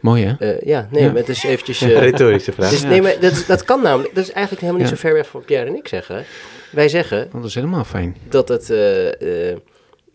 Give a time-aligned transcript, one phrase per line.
[0.00, 0.34] Mooi hè?
[0.52, 1.08] Eh, ja, nee, Ja.
[1.08, 1.80] maar het is eventjes...
[1.82, 2.70] eh, Retorische vraag.
[2.70, 4.14] dus, nee, maar dat, dat kan namelijk...
[4.14, 4.96] Dat is eigenlijk helemaal niet Ja.
[4.96, 6.24] zo ver weg van wat Pierre en ik zeggen.
[6.72, 8.16] Wij zeggen Want dat is helemaal fijn.
[8.28, 9.56] dat, het, eh, eh,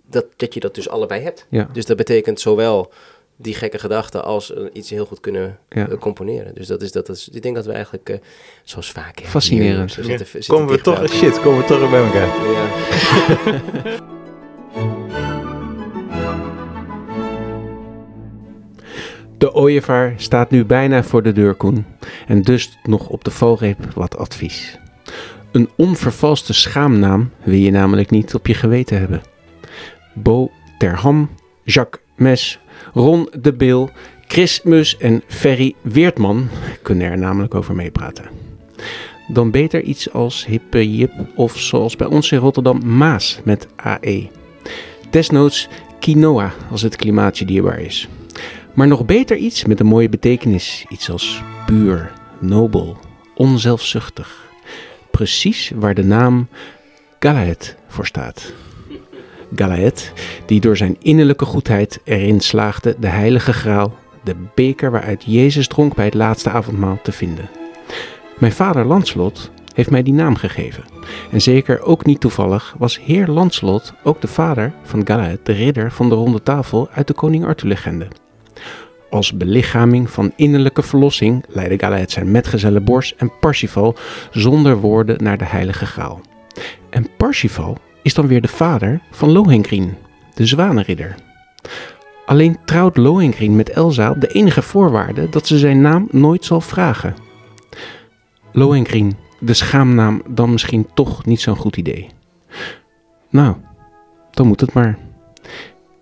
[0.10, 1.46] dat, dat je dat dus allebei hebt.
[1.50, 1.70] Ja.
[1.74, 2.92] Dus dat betekent zowel
[3.38, 5.88] die gekke gedachten als iets heel goed kunnen Ja.
[6.00, 6.56] componeren.
[6.56, 8.18] Dus dat is, dat is, ik denk dat we eigenlijk, eh,
[8.64, 9.20] zoals vaak...
[9.24, 9.96] Fascinerend.
[9.96, 10.18] hier, we Ja.
[10.18, 12.28] zitten- zitten Komen we toch, shit, komen we toch bij elkaar.
[12.52, 14.04] Ja.
[19.46, 21.86] De ooievaar staat nu bijna voor de deur, Koen.
[22.28, 24.80] En dus nog op de valreep wat advies.
[25.52, 29.22] Een onvervalste schaamnaam wil je namelijk niet op je geweten hebben.
[30.14, 31.30] Bo Terham,
[31.64, 32.60] Jacques Mes,
[32.94, 33.90] Ron de Bil,
[34.28, 36.48] Chris Mus en Ferry Weertman
[36.82, 38.26] kunnen er namelijk over meepraten.
[39.28, 44.30] Dan beter iets als Hippe Jip of zoals bij ons in Rotterdam Maas met AE.
[45.10, 45.70] Desnoods
[46.00, 48.08] quinoa als het klimaatje dierbaar is.
[48.76, 50.86] Maar nog beter iets met een mooie betekenis.
[50.90, 52.98] Iets als puur, nobel,
[53.36, 54.44] onzelfzuchtig.
[55.12, 56.48] Precies waar de naam
[57.20, 58.54] Galaet voor staat.
[59.56, 60.14] Galaet,
[60.46, 65.96] die door zijn innerlijke goedheid erin slaagde de heilige graal, de beker waaruit Jezus dronk
[65.96, 67.50] bij het laatste avondmaal, te vinden.
[68.38, 70.84] Mijn vader Lanslot heeft mij die naam gegeven.
[71.32, 75.92] En zeker ook niet toevallig was heer Lanslot ook de vader van Galaet, de ridder
[75.92, 78.08] van de ronde tafel uit de Koning Arthur-legende.
[79.16, 83.96] Als belichaming van innerlijke verlossing leidde Galaet zijn metgezellen Bors en Parsifal
[84.32, 86.22] zonder woorden naar de heilige graal.
[86.90, 89.94] En Parsifal is dan weer de vader van Lohengrin,
[90.34, 91.16] de zwanenridder.
[92.26, 96.62] Alleen trouwt Lohengrin met Elsa op de enige voorwaarde dat ze zijn naam nooit zal
[96.62, 97.16] vragen.
[98.52, 102.10] Lohengrin, de schaamnaam dan misschien toch niet zo'n goed idee.
[103.30, 103.56] Nou,
[104.32, 104.98] dan moet het maar.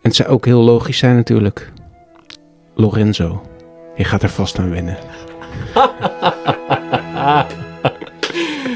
[0.01, 1.71] En het zou ook heel logisch zijn natuurlijk.
[2.75, 3.41] Lorenzo,
[3.95, 4.97] je gaat er vast aan wennen.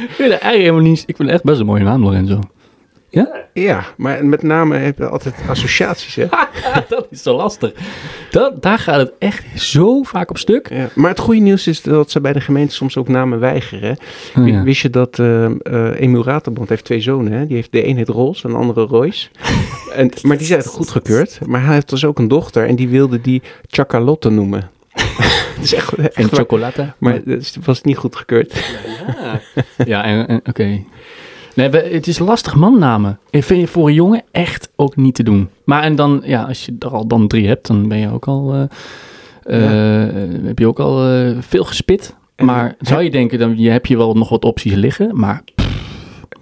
[0.07, 1.03] Ik vind het eigenlijk helemaal niet...
[1.05, 2.39] Ik vind het echt best een mooie naam, Lorenzo.
[3.61, 6.25] Ja, maar met name heb je altijd associaties, hè?
[6.89, 7.73] dat is zo lastig.
[8.31, 10.69] Dat, daar gaat het echt zo vaak op stuk.
[10.69, 13.97] Ja, maar het goede nieuws is dat ze bij de gemeente soms ook namen weigeren.
[14.37, 14.63] Oh, ja.
[14.63, 17.45] Wist je dat eh eh, Emiel Raterband heeft twee zonen, hè?
[17.45, 19.29] Die heeft de een heet Rols en de andere Royce.
[19.97, 21.39] En, maar die zijn goedgekeurd.
[21.45, 24.69] Maar hij heeft dus ook een dochter en die wilde die Chacalotte noemen.
[25.55, 26.93] Het is echt, echt En chocolade.
[26.97, 28.53] Maar het was niet goedgekeurd.
[29.15, 29.39] Ja,
[29.85, 30.79] ja en, en- oké.
[31.55, 33.19] Nee, het is lastig mannamen.
[33.29, 35.49] Ik vind je voor een jongen echt ook niet te doen.
[35.63, 38.27] Maar en dan, ja, als je er al dan drie hebt, dan ben je ook
[38.27, 40.13] al, eh, eh,
[40.45, 42.15] heb je ook al eh, veel gespit.
[42.35, 45.09] En- Maar zou je denken, dan je heb je wel nog wat opties liggen.
[45.19, 45.43] Maar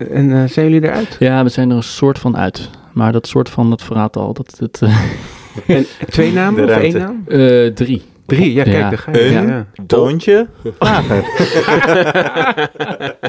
[0.10, 1.16] En zijn jullie eruit?
[1.20, 2.70] ja, we zijn er een soort van uit.
[2.96, 4.34] Maar dat soort van, dat verraadt al.
[4.34, 5.00] Dat, het eh,
[5.78, 7.24] En twee namen of één naam?
[7.28, 8.02] eh, drie.
[8.26, 8.90] Drie, ja, kijk, Ja.
[8.90, 9.20] daar ga je.
[9.36, 9.68] Een Ja.
[9.88, 10.48] toontje
[10.80, 11.24] lager.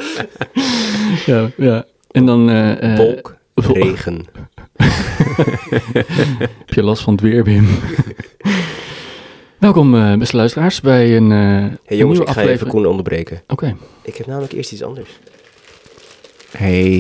[1.27, 1.84] Ja, ja.
[2.10, 4.25] En dan eh, eh, Wolk, regen.
[6.38, 7.66] heb je last van het weer, Wim.
[9.59, 12.71] Welkom, eh, beste luisteraars, bij een, eh Hey een jongens, nieuwe ik ga even aflevering.
[12.75, 13.43] Koen onderbreken.
[13.47, 13.77] Oké.
[14.03, 15.10] Ik heb namelijk eerst iets anders.
[16.56, 16.91] Hey.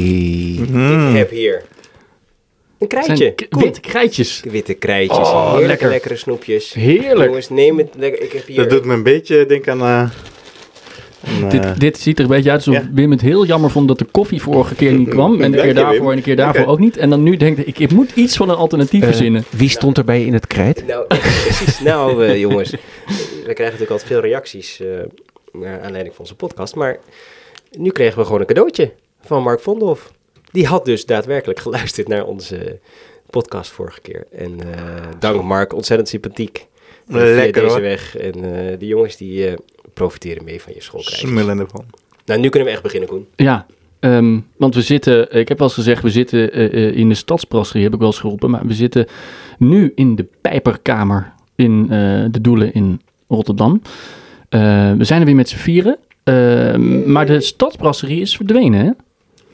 [1.10, 1.62] Ik heb hier
[2.78, 3.34] een krijtje.
[3.48, 4.42] witte krijtjes.
[4.50, 5.18] Witte krijtjes.
[5.18, 5.88] Oh, heerlijke, lekker.
[5.88, 6.72] lekkere snoepjes.
[6.72, 7.28] Heerlijk.
[7.28, 8.22] Jongens, neem het lekker.
[8.22, 8.56] Ik heb hier...
[8.56, 9.80] Dat doet me een beetje denken aan...
[9.80, 10.10] eh, aan,
[11.44, 12.90] eh, Dit, dit ziet er een beetje uit alsof ja.
[12.92, 15.32] Wim het heel jammer vond dat de koffie vorige keer niet kwam.
[15.32, 16.10] En de Dank keer je, daarvoor Wim.
[16.10, 16.96] en de keer daarvoor ook niet.
[16.96, 19.44] En dan nu denkt ik, ik moet iets van een alternatief Eh, verzinnen.
[19.50, 20.86] Wie stond erbij in het krijt?
[20.86, 21.06] Nou,
[21.42, 21.80] precies.
[21.80, 22.70] Nou, jongens.
[22.70, 22.76] We
[23.42, 24.86] krijgen natuurlijk altijd veel reacties eh,
[25.52, 26.74] naar aanleiding van onze podcast.
[26.74, 26.98] Maar
[27.78, 30.12] nu kregen we gewoon een cadeautje van Mark Vondhoff.
[30.52, 32.78] Die had dus daadwerkelijk geluisterd naar onze
[33.30, 34.24] podcast vorige keer.
[34.32, 36.66] En eh, dank Mark, ontzettend sympathiek.
[37.08, 37.80] eh, via Lekker, deze hoor.
[37.82, 38.16] weg.
[38.16, 39.54] En eh die jongens die eh,
[39.94, 41.18] profiteren mee van je schoolreis.
[41.18, 41.84] Smullen ervan.
[42.24, 43.26] Nou, nu kunnen we echt beginnen, Koen.
[43.36, 43.66] Ja,
[44.00, 47.14] ehm, want we zitten, ik heb wel eens gezegd, we zitten eh, eh, in de
[47.14, 48.50] stadsbrasserie, heb ik wel eens geroepen.
[48.50, 49.06] Maar we zitten
[49.58, 53.82] nu in de Pijperkamer in eh, de Doelen in Rotterdam.
[54.48, 54.60] Eh,
[54.92, 55.98] we zijn er weer met z'n vieren.
[56.24, 58.90] Ehm, maar de stadsbrasserie is verdwenen, hè?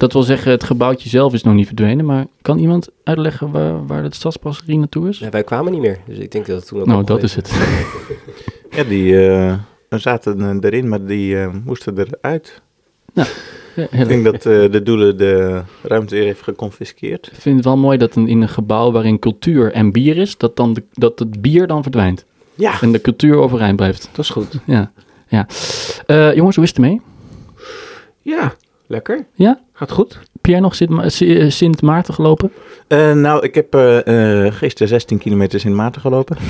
[0.02, 2.04] Dat wil zeggen, het gebouwtje zelf is nog niet verdwenen.
[2.04, 5.18] Maar kan iemand uitleggen waar, waar de stadsbrasserie naartoe is?
[5.18, 5.98] Nou, wij kwamen niet meer.
[6.06, 7.52] Dus ik denk dat het toen ook nou, dat is het.
[8.76, 9.50] Ja, die eh,
[9.88, 12.62] er zaten eh, erin, maar die eh, moesten eruit.
[13.12, 13.24] Ja,
[13.74, 17.26] heel Ik denk dat eh, de doelen de ruimte weer heeft geconfiskeerd.
[17.26, 20.36] Ik vind het wel mooi dat een, in een gebouw waarin cultuur en bier is,
[20.36, 22.24] dat, dan de, dat het bier dan verdwijnt.
[22.54, 22.80] Ja.
[22.80, 24.08] En de cultuur overeind blijft.
[24.12, 24.58] Dat is goed.
[24.66, 24.92] Ja.
[25.28, 25.46] ja.
[26.06, 27.00] Eh, jongens, hoe is het ermee?
[28.20, 28.54] Ja,
[28.92, 29.26] lekker.
[29.34, 29.60] Ja?
[29.72, 30.12] Gaat goed?
[30.32, 32.52] Heb jij nog Sint, eh, Sint Maarten gelopen?
[32.88, 36.36] Eh, nou, ik heb eh, eh, gisteren 16 kilometer in Maarten gelopen.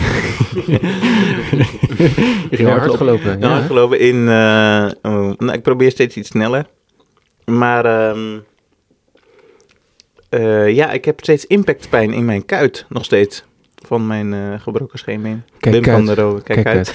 [2.50, 3.40] Ja, hard gelopen.
[3.40, 3.60] Ja.
[3.60, 4.28] gelopen in...
[4.28, 6.66] eh, oh, nou, ik probeer steeds iets sneller.
[7.44, 8.38] Maar ehm,
[10.28, 12.86] eh, ja, ik heb steeds impactpijn in mijn kuit.
[12.88, 13.44] Nog steeds.
[13.86, 15.42] Van mijn eh, gebroken scheenbeen.
[15.58, 16.06] Kijk Wim van uit.
[16.06, 16.94] der Rohe, kijk, Kijk uit.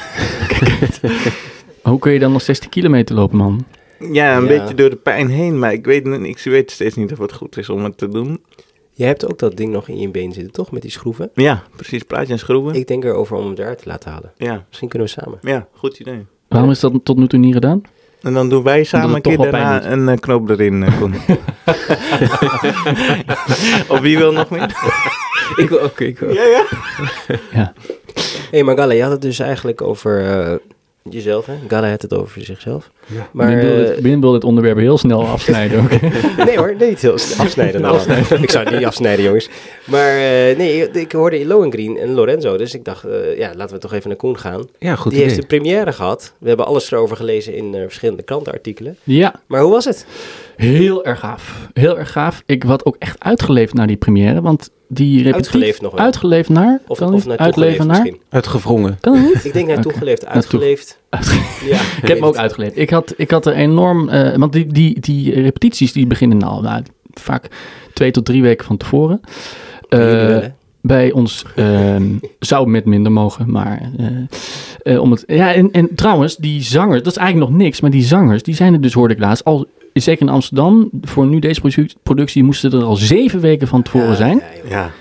[1.84, 3.66] Hoe kun je dan nog 16 kilometer lopen, man?
[4.00, 4.48] Ja, een Ja.
[4.48, 5.60] beetje door de pijn heen.
[5.60, 8.44] Maar ik weet, ik weet steeds niet of het goed is om het te doen.
[8.92, 10.72] Jij hebt ook dat ding nog in je been zitten, toch?
[10.72, 11.30] Met die schroeven.
[11.34, 12.04] Ja, precies.
[12.04, 12.76] Plaatje en schroeven.
[12.76, 14.32] Ik denk erover om hem eruit te laten halen.
[14.38, 15.38] Ja, Misschien kunnen we samen.
[15.42, 16.26] ja, goed idee.
[16.48, 17.82] Waarom is dat tot nu toe niet gedaan?
[18.22, 21.14] En dan doen wij samen een het keer daarna een eh, knoop erin, eh, Koen.
[23.94, 24.76] of wie wil nog meer?
[25.56, 26.00] Ik wil ook.
[26.00, 26.34] Ik wil.
[26.34, 26.66] Ja, ja.
[27.52, 27.74] Ja.
[28.14, 30.56] Hé, hey, maar Gala, je had het dus eigenlijk over eh,
[31.10, 31.54] jezelf, hè?
[31.68, 32.90] Gala had het over zichzelf.
[33.08, 33.30] Ja.
[33.32, 35.90] Maar, Wim, wil eh, dit, wil dit onderwerp heel snel afsnijden ook.
[36.46, 37.82] nee hoor, nee, niet heel snel afsnijden.
[37.82, 38.12] nou.
[38.42, 39.50] Ik zou het niet afsnijden, jongens.
[39.86, 43.82] Maar eh, nee, ik, hoorde Lohengrin en Lorenzo, dus ik dacht, eh, ja, laten we
[43.82, 44.64] toch even naar Koen gaan.
[44.80, 45.34] Ja, goed Die idee.
[45.34, 46.34] heeft de première gehad.
[46.40, 48.98] We hebben alles erover gelezen in eh, verschillende krantenartikelen.
[49.04, 50.06] ja, Maar hoe was het?
[50.56, 51.68] heel erg gaaf.
[51.74, 52.42] Heel erg gaaf.
[52.46, 55.36] Ik had ook echt uitgeleefd naar die première, want die repetitie...
[55.36, 56.02] Uitgeleefd nog wel.
[56.06, 56.80] Uitgeleefd naar?
[56.88, 57.88] Of, of Uitleven geleefd naar?
[57.88, 58.22] misschien.
[58.30, 58.98] Uitgewrongen.
[59.02, 59.46] Kan het niet?
[59.46, 59.98] Ik denk naartoe Oké.
[60.00, 60.42] geleefd, Naartoe.
[60.42, 61.00] uitgeleefd.
[61.10, 62.78] Ja, Ik heb me ook uitgeleefd.
[62.78, 64.10] Ik had, ik had er enorm...
[64.10, 66.84] eh, want die, die, die repetities die beginnen nou, nou
[67.14, 67.48] vaak
[67.94, 69.20] twee tot drie weken van tevoren.
[69.90, 70.38] Eh,
[70.82, 72.06] bij ons ehm,
[72.40, 75.24] zou met minder mogen, maar eh, eh, om het.
[75.28, 78.56] Ja, en, en trouwens, die zangers, dat is eigenlijk nog niks, maar die zangers, die
[78.56, 82.44] zijn er dus, hoorde ik laatst, al zeker in Amsterdam, voor nu deze produ- productie,
[82.44, 84.42] moesten er al zeven weken van tevoren zijn.
[84.70, 84.92] Ja,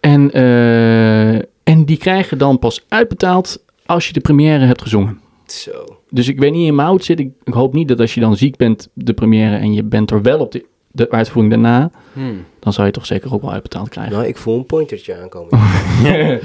[0.00, 5.20] En, eh, en die krijgen dan pas uitbetaald als je de première hebt gezongen.
[5.46, 5.84] Zo.
[6.10, 7.20] Dus ik weet niet in mijn hout zit.
[7.20, 10.10] Ik, ik hoop niet dat als je dan ziek bent, de première, en je bent
[10.10, 12.44] er wel op de, de uitvoering daarna, Hmm.
[12.60, 14.12] dan zou je toch zeker ook wel uitbetaald krijgen.
[14.12, 15.58] Nou, ik voel een pointertje aankomen.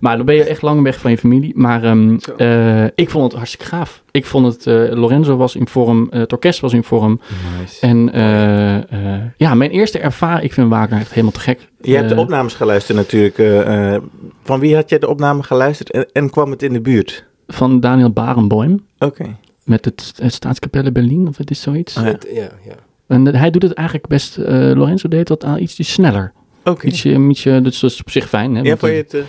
[0.00, 1.52] maar dan ben je echt lang weg van je familie.
[1.56, 4.02] Maar ehm, eh, ik vond het hartstikke gaaf.
[4.10, 7.20] Ik vond het, eh, Lorenzo was in vorm, eh, het orkest was in vorm.
[7.60, 7.86] nice.
[7.86, 11.68] En eh, eh, ja, mijn eerste ervaring, ik vind Wagner echt helemaal te gek.
[11.80, 13.38] Je hebt de opnames geluisterd natuurlijk.
[13.38, 14.02] eh, eh,
[14.42, 17.28] van wie had je de opname geluisterd en, en kwam het in de buurt?
[17.52, 18.84] Van Daniel Barenboim.
[18.98, 19.36] Oké.
[19.64, 21.96] Met het, het Staatskapelle Berlin, of het is zoiets.
[21.96, 22.10] Ah, ja.
[22.10, 22.74] Het- ja, ja.
[23.06, 26.32] En eh, hij doet het eigenlijk best, eh, Lorenzo deed dat aan ietsje sneller.
[26.64, 26.86] Oké.
[26.86, 28.54] Ietsje, ietsje, dus dat is op zich fijn.
[28.54, 29.14] Hè, Ja, vond je het...
[29.14, 29.20] eh,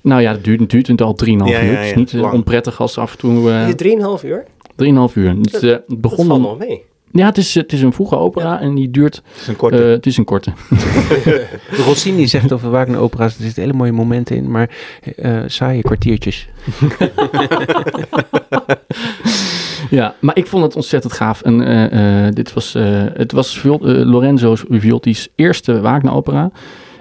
[0.00, 1.72] Nou ja, het duurt, het duurt al 3,5 Ja, uur.
[1.72, 2.32] ja, Het is niet lang.
[2.34, 3.50] onprettig als af en toe...
[3.50, 4.44] eh, Is het 3,5 uur?
[4.76, 5.42] 3,5 uur.
[5.42, 6.84] Dus, eh, het Dat begon valt nog mee.
[7.16, 9.14] Ja, het is, het is een vroege opera en die duurt...
[9.14, 9.84] het is een korte.
[9.84, 10.52] eh, het is een korte.
[11.86, 14.70] Rossini zegt over Wagner opera's, er zitten hele mooie momenten in, maar
[15.16, 16.48] eh saaie kwartiertjes.
[19.90, 21.42] Ja, maar ik vond het ontzettend gaaf.
[21.42, 26.50] En eh, eh, dit was, eh, het was eh, Lorenzo Violti's eerste Wagner-opera.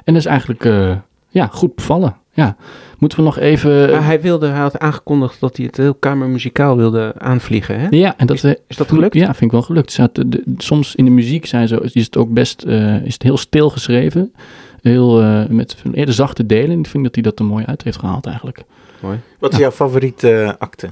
[0.03, 0.91] En dat is eigenlijk eh,
[1.33, 2.15] ja, goed bevallen.
[2.35, 2.55] Ja.
[2.97, 3.91] Moeten we nog even...
[3.91, 7.87] Maar hij, wilde, hij had aangekondigd dat hij het heel kamermuzikaal wilde aanvliegen, hè?
[7.89, 9.13] ja, en dat, is, is dat gelukt?
[9.13, 9.91] Ja, vind ik wel gelukt.
[9.91, 13.05] Ze had de- de- soms in de muziek zijn zo, is het ook best eh,
[13.05, 14.33] is het heel stil geschreven.
[14.81, 16.71] Heel, eh, met eerder zachte delen.
[16.71, 18.63] En ik vind dat hij dat er mooi uit heeft gehaald eigenlijk.
[18.99, 19.19] Mooi.
[19.39, 20.89] Wat is jouw favoriete eh, acte?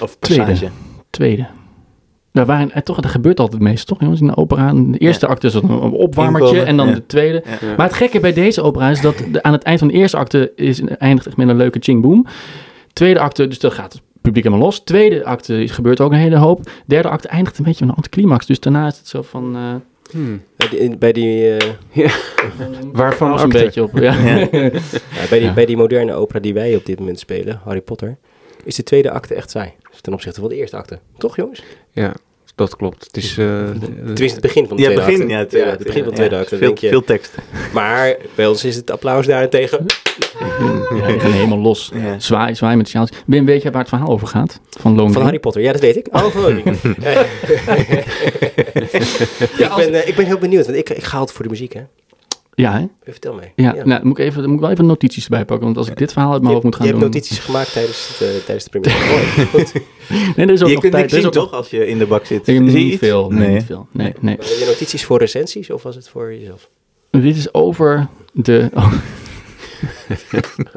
[0.00, 0.44] Of Tweede.
[0.44, 0.70] passage?
[1.10, 1.46] Tweede.
[2.38, 4.72] Daar waren, eh, toch, dat gebeurt altijd meest, toch jongens, in de opera.
[4.72, 6.94] De eerste acte is een opwarmertje Inkomen, en dan ja.
[6.94, 7.42] de tweede.
[7.60, 7.74] Ja.
[7.76, 10.16] Maar het gekke bij deze opera is dat de- aan het eind van de eerste
[10.16, 12.26] acte is, eindigt echt met een leuke ching boom.
[12.92, 14.80] Tweede acte, dus dan gaat het publiek helemaal los.
[14.80, 16.70] Tweede acte is- gebeurt ook een hele hoop.
[16.86, 18.46] Derde acte eindigt een beetje met een anticlimax.
[18.46, 19.56] Dus daarna is het zo van...
[19.56, 19.74] eh
[20.10, 20.42] Hmm.
[20.56, 21.70] Bij die, bij die, eh,
[22.92, 23.58] Waarvan een acte?
[23.58, 23.98] beetje op.
[23.98, 24.14] Ja.
[24.24, 24.36] Ja.
[24.36, 25.52] ja, bij, die, Ja.
[25.52, 28.16] bij die moderne opera die wij op dit moment spelen, Harry Potter,
[28.64, 29.72] is de tweede acte echt saai.
[30.00, 30.98] Ten opzichte van de eerste acte.
[31.18, 31.62] Toch jongens?
[31.90, 32.12] Ja,
[32.58, 33.04] dat klopt.
[33.04, 33.30] Het is...
[33.38, 33.46] eh,
[33.90, 36.26] Tenminste het begin van de Ja, tweede begin, ja, het het begin van de ja.
[36.28, 36.56] tweede acte.
[36.56, 36.88] Veel, denk je.
[36.88, 37.34] veel tekst.
[37.72, 39.86] Maar bij ons is het applaus daarentegen.
[40.98, 41.90] Ja, die gaan helemaal los.
[41.94, 42.18] Ja.
[42.18, 43.18] Zwaai, zwaai met sjaaltjes.
[43.26, 44.60] Wim, weet je waar het verhaal over gaat?
[44.70, 46.06] Van Lone Van Harry Potter, ja dat weet ik.
[46.12, 46.62] Oh, van Harry.
[49.58, 51.72] ik, ben, eh, ik ben heel benieuwd, want ik, ik ga altijd voor de muziek
[51.72, 51.80] hè.
[52.58, 52.86] Ja, hè?
[53.02, 53.52] Vertel mij.
[53.56, 55.64] Ja, Nou, dan moet ik, even, dan moet ik wel even notities erbij pakken.
[55.64, 57.10] Want als ik dit verhaal uit mijn je, hoofd moet je gaan hebt doen...
[57.10, 59.46] notities gemaakt tijdens, het, eh, tijdens de première.
[59.52, 59.72] Goed.
[60.36, 61.04] Nee, er is ook Je nog kunt tijd.
[61.04, 62.38] niks er zien toch, als je in de bak zit?
[62.38, 62.98] Ik Zie je niet iets?
[62.98, 63.30] veel.
[63.30, 63.54] Nee, Nee.
[63.54, 63.86] niet veel.
[63.92, 64.34] Nee, nee.
[64.34, 66.68] Heb je notities voor recensies of was het voor jezelf?
[67.10, 68.70] Dit is over de...
[68.74, 68.92] Oh,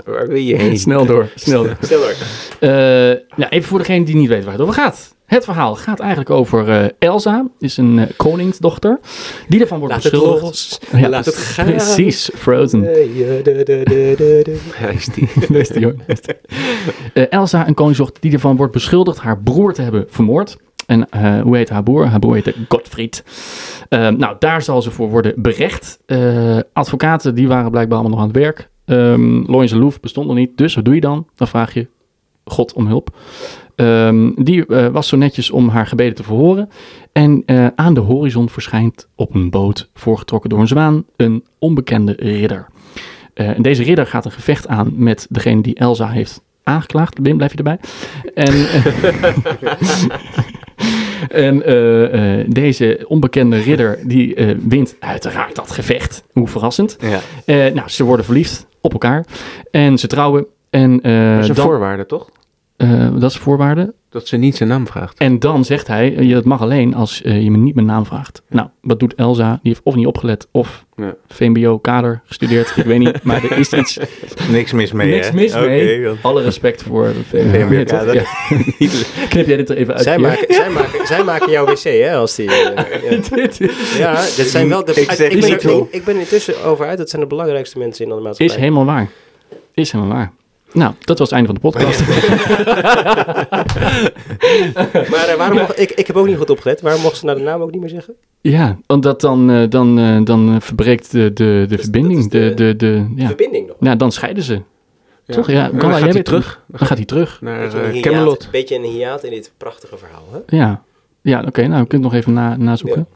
[0.05, 0.77] Waar wil je heen?
[0.77, 1.77] snel door, snel door.
[1.89, 2.15] Maar.
[2.59, 5.15] Eh, nou, even voor degene die niet weet waar het over gaat.
[5.31, 8.99] Het verhaal gaat eigenlijk over eh, Elsa, is een eh, koningsdochter,
[9.47, 10.41] die ervan wordt Laat beschuldigd.
[10.41, 10.79] los.
[11.01, 11.65] Ja, Laat het gaan.
[11.65, 12.93] Precies, Frozen.
[12.93, 13.01] Eh,
[14.93, 15.29] is die.
[15.49, 15.95] Daar is die, hoor.
[15.95, 16.21] Daar is
[17.13, 17.27] die.
[17.27, 20.57] Elsa, een koningsdochter die ervan wordt beschuldigd haar broer te hebben vermoord.
[20.85, 21.07] En
[21.43, 22.05] hoe heet haar broer?
[22.05, 23.23] Haar broer heette Gottfried.
[23.89, 25.99] Nou, daar zal ze voor worden berecht.
[26.73, 28.69] Advocaten, die waren blijkbaar allemaal nog aan het werk.
[28.85, 31.27] Um, Lois Loef bestond nog niet, dus wat doe je dan?
[31.35, 31.87] Dan vraag je
[32.45, 33.09] God om hulp.
[33.81, 36.69] Ehm, die eh, was zo netjes om haar gebeden te verhoren.
[37.11, 42.15] En eh, aan de horizon verschijnt op een boot, voorgetrokken door een zwaan, een onbekende
[42.17, 42.67] ridder.
[43.33, 47.17] Eh, en deze ridder gaat een gevecht aan met degene die Elsa heeft aangeklaagd.
[47.21, 47.79] Wim, blijf je erbij?
[48.33, 48.53] En,
[51.63, 54.35] en deze onbekende ridder die
[54.67, 56.23] wint uiteraard dat gevecht.
[56.31, 56.97] Hoe verrassend.
[57.45, 57.69] Ja.
[57.69, 59.25] Nou, ze worden verliefd op elkaar
[59.71, 60.45] en ze trouwen.
[60.69, 62.29] En, Dat is een dan, voorwaarde, toch?
[62.81, 63.93] Eh, dat is voorwaarde.
[64.09, 65.17] Dat ze niet zijn naam vraagt.
[65.17, 67.87] En dan zegt hij, eh, je dat mag alleen als eh, je me niet mijn
[67.87, 68.41] naam vraagt.
[68.49, 69.49] Nou, wat doet Elsa?
[69.51, 71.15] Die heeft of niet opgelet of Ja.
[71.27, 72.73] VMBO-kader gestudeerd.
[72.77, 73.97] Ik weet niet, maar er is iets,
[74.51, 75.33] Niks mis mee, niks hè?
[75.33, 76.07] mis mee.
[76.21, 78.13] Alle respect voor de VMBO-kader.
[78.15, 78.23] Ja.
[79.29, 80.03] Knip jij dit er even uit?
[80.03, 82.49] Zij maken, zij, maken, zij maken jouw wc, hè, als die...
[82.49, 84.15] ja.
[84.21, 84.91] Dit is- zijn wel de...
[84.91, 86.97] Ik zeg ben, er- ik, ik ben intussen over uit.
[86.97, 88.57] Dat zijn de belangrijkste mensen in de is maatschappij.
[88.57, 89.09] helemaal waar.
[89.73, 90.31] Is helemaal waar.
[90.73, 92.01] Nou, dat was het einde van de podcast.
[95.09, 96.81] Maar eh, waarom mocht, ik, ik heb ook niet goed opgelet.
[96.81, 98.13] Waarom mocht ze nou de naam ook niet meer zeggen?
[98.41, 102.19] Ja, want dat dan, eh, dan, eh, dan verbreekt de, de, de verbinding.
[102.19, 103.27] is De, de, de, ja.
[103.27, 103.75] Verbinding nog.
[103.79, 104.61] Nou, dan scheiden ze.
[105.25, 105.51] Toch?
[105.51, 107.41] Ja, jij gaat hij weet terug Dan gaat hij terug.
[107.41, 108.47] naar een, hiaat, Camelot.
[108.51, 110.23] beetje een hiaat in dit prachtige verhaal.
[110.31, 110.57] Hè?
[110.57, 110.81] Ja,
[111.21, 111.67] ja oké.
[111.67, 113.07] nou, we kunnen het nog even na, nazoeken.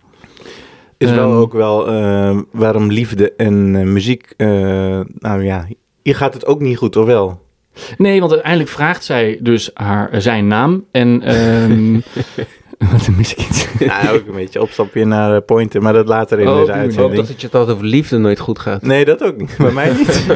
[0.97, 1.85] Is wel Ehm, ook wel
[2.51, 4.33] waarom liefde en muziek.
[4.37, 4.47] eh,
[5.19, 5.67] nou ja,
[6.01, 7.41] hier gaat het ook niet goed, of wel?
[7.97, 10.85] Nee, want uiteindelijk vraagt zij dus haar, eh, zijn naam.
[10.91, 11.99] En, ehm
[12.91, 13.67] wat mis ik iets?
[13.79, 16.73] Ja, ook een beetje opstapje naar eh, Pointer, maar dat later in Oh, deze die
[16.73, 17.07] Ik uitzending.
[17.09, 18.81] hoop dat het je het altijd over liefde nooit goed gaat.
[18.81, 19.55] Nee, dat ook niet.
[19.57, 20.25] Bij mij niet.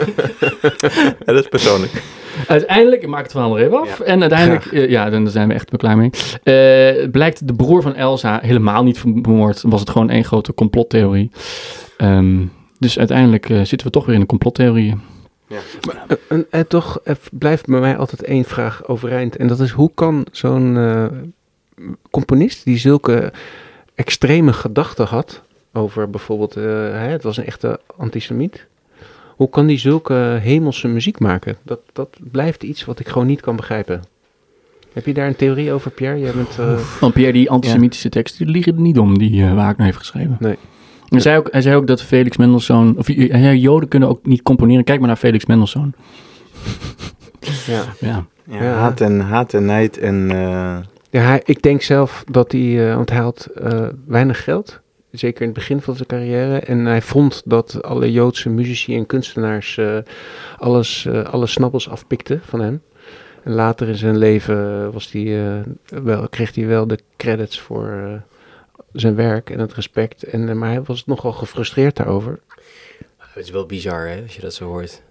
[1.25, 2.03] ja, dat is persoonlijk.
[2.47, 3.97] Uiteindelijk, ik maak het verhaal nog even af.
[3.99, 4.05] Ja.
[4.05, 6.09] En uiteindelijk, eh, ja, dan zijn we echt klaar mee.
[6.43, 9.61] Eh, blijkt de broer van Elsa helemaal niet vermoord.
[9.65, 11.31] Was het gewoon één grote complottheorie.
[11.97, 12.37] Ehm,
[12.79, 14.27] dus uiteindelijk zitten we toch weer in een
[15.57, 16.17] complottheorie.
[16.27, 19.35] En, en, en toch eh, blijft bij mij altijd één vraag overeind.
[19.35, 21.05] En dat is, hoe kan zo'n eh,
[22.11, 23.33] componist die zulke
[23.95, 25.41] extreme gedachten had...
[25.73, 28.67] over bijvoorbeeld, eh, hè, het was een echte antisemiet...
[29.39, 31.57] Hoe kan die zulke hemelse muziek maken?
[31.63, 34.01] Dat, dat blijft iets wat ik gewoon niet kan begrijpen.
[34.93, 36.19] Heb je daar een theorie over, Pierre?
[36.19, 39.53] Jij bent, eh, Want Pierre, die antisemitische teksten, die liggen er niet om, die eh,
[39.53, 40.37] Wagner heeft geschreven.
[40.39, 40.57] Nee.
[41.09, 42.95] Hij zei, ook, hij zei ook dat Felix Mendelssohn...
[42.97, 44.83] Of hij zei, Joden kunnen ook niet componeren.
[44.83, 45.93] Kijk maar naar Felix Mendelssohn.
[47.65, 47.83] ja.
[47.99, 48.25] Ja.
[48.45, 48.73] Ja, Ja.
[48.73, 50.31] Haat, en, haat en nijd en...
[50.31, 50.77] eh,
[51.09, 54.79] Ja, hij, ik denk zelf dat hij, eh, want hij had eh, weinig geld,
[55.11, 56.59] zeker in het begin van zijn carrière.
[56.59, 59.97] En hij vond dat alle Joodse muzici en kunstenaars eh,
[60.57, 62.81] alles, eh, alle snabbels afpikten van hem.
[63.43, 67.87] En later in zijn leven was hij, eh, wel, kreeg hij wel de credits voor
[67.87, 68.11] eh,
[68.93, 70.23] zijn werk en het respect.
[70.23, 72.39] En, eh, maar hij was nogal gefrustreerd daarover.
[73.17, 75.01] Het is wel bizar, hè, als je dat zo hoort.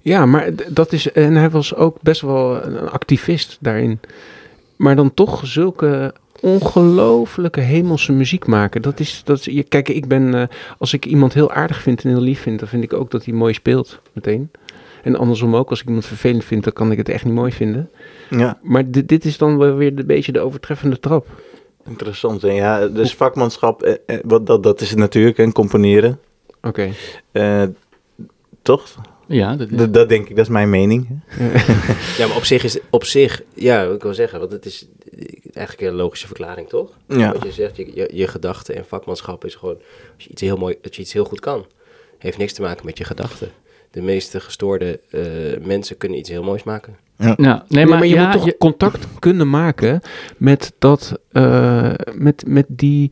[0.00, 1.12] Ja, maar dat is.
[1.12, 4.00] En hij was ook best wel een activist daarin.
[4.76, 8.82] Maar dan toch zulke ongelooflijke hemelse muziek maken.
[8.82, 9.22] Dat is.
[9.24, 10.34] Dat is je, kijk, ik ben.
[10.34, 10.42] eh,
[10.78, 13.24] als ik iemand heel aardig vind en heel lief vind, dan vind ik ook dat
[13.24, 14.00] hij mooi speelt.
[14.12, 14.50] Meteen.
[15.02, 17.52] En andersom ook, als ik iemand vervelend vind, dan kan ik het echt niet mooi
[17.52, 17.90] vinden.
[18.30, 21.26] ja, Maar dit, dit is dan wel weer een beetje de overtreffende trap.
[21.86, 22.42] Interessant.
[22.42, 22.50] hè.
[22.50, 26.20] Ja, dus vakmanschap, eh, eh, wat, dat, dat is het natuurlijk, en componeren.
[26.62, 26.92] Oké.
[27.32, 27.64] Eh,
[28.62, 28.94] toch?
[29.26, 29.76] Ja, dat is...
[29.76, 31.08] Dat, dat denk ik, dat is mijn mening.
[32.16, 34.86] Ja, maar op zich is op zich, ja, ik wil zeggen, want het is
[35.52, 36.98] eigenlijk een logische verklaring, toch?
[37.08, 37.32] Ja.
[37.32, 39.76] Wat je zegt, je, je, je gedachten en vakmanschap is gewoon,
[40.14, 41.66] als je iets heel mooi, dat je iets heel goed kan,
[42.18, 43.50] heeft niks te maken met je gedachten.
[43.90, 46.96] De meeste gestoorde eh, mensen kunnen iets heel moois maken.
[47.16, 50.00] Ja, nee, Nee, maar, maar, je ja, moet toch je- contact kunnen maken
[50.36, 53.10] met dat, eh, met, met die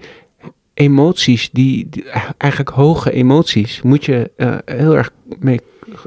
[0.75, 2.05] emoties, die, die
[2.39, 5.61] eigenlijk hoge emoties, moet je eh, heel erg mee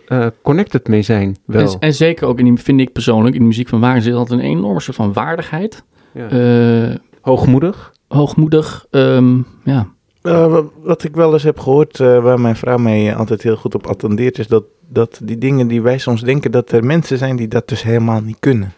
[0.07, 1.35] eh, connected mee zijn.
[1.45, 1.61] Wel.
[1.73, 4.13] En, en zeker ook, in die, vind ik persoonlijk, in de muziek van Wagner zit
[4.13, 5.83] altijd een enorme soort van waardigheid.
[6.13, 6.29] Ja.
[6.29, 7.93] Eh, Hoogmoedig.
[8.07, 9.93] hoogmoedig, ehm, ja.
[10.25, 13.75] Eh, wat, ik wel eens heb gehoord, eh, waar mijn vrouw mee altijd heel goed
[13.75, 17.35] op attendeert, is dat, dat die dingen die wij soms denken, dat er mensen zijn
[17.35, 18.73] die dat dus helemaal niet kunnen.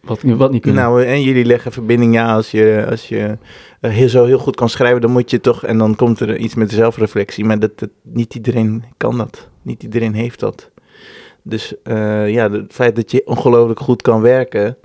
[0.00, 0.82] Wat, wat niet kunnen.
[0.82, 3.38] Nou, en jullie leggen verbinding, ja, als je, als je
[3.80, 6.36] eh, heel, zo heel goed kan schrijven, dan moet je toch, en dan komt er
[6.36, 9.48] iets met de zelfreflectie, maar dat, dat, niet iedereen kan dat.
[9.62, 10.70] Niet iedereen heeft dat.
[11.42, 14.76] Dus eh, ja, het feit dat je ongelooflijk goed kan werken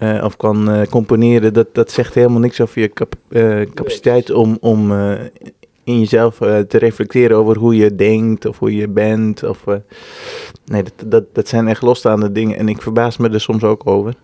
[0.00, 4.30] eh, of kan eh, componeren, dat, dat zegt helemaal niks over je cap- eh, capaciteit
[4.30, 4.92] om, om
[5.84, 9.42] in jezelf te reflecteren over hoe je denkt of hoe je bent.
[9.42, 9.64] Of,
[10.64, 13.86] nee, dat, dat, dat zijn echt losstaande dingen en ik verbaas me er soms ook
[13.86, 14.14] over.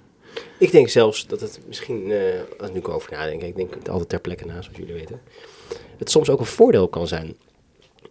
[0.58, 2.12] Ik denk zelfs dat het misschien,
[2.58, 5.20] als ik nu over nadenk, ik denk het altijd ter plekke na, zoals jullie weten,
[5.98, 7.36] het soms ook een voordeel kan zijn.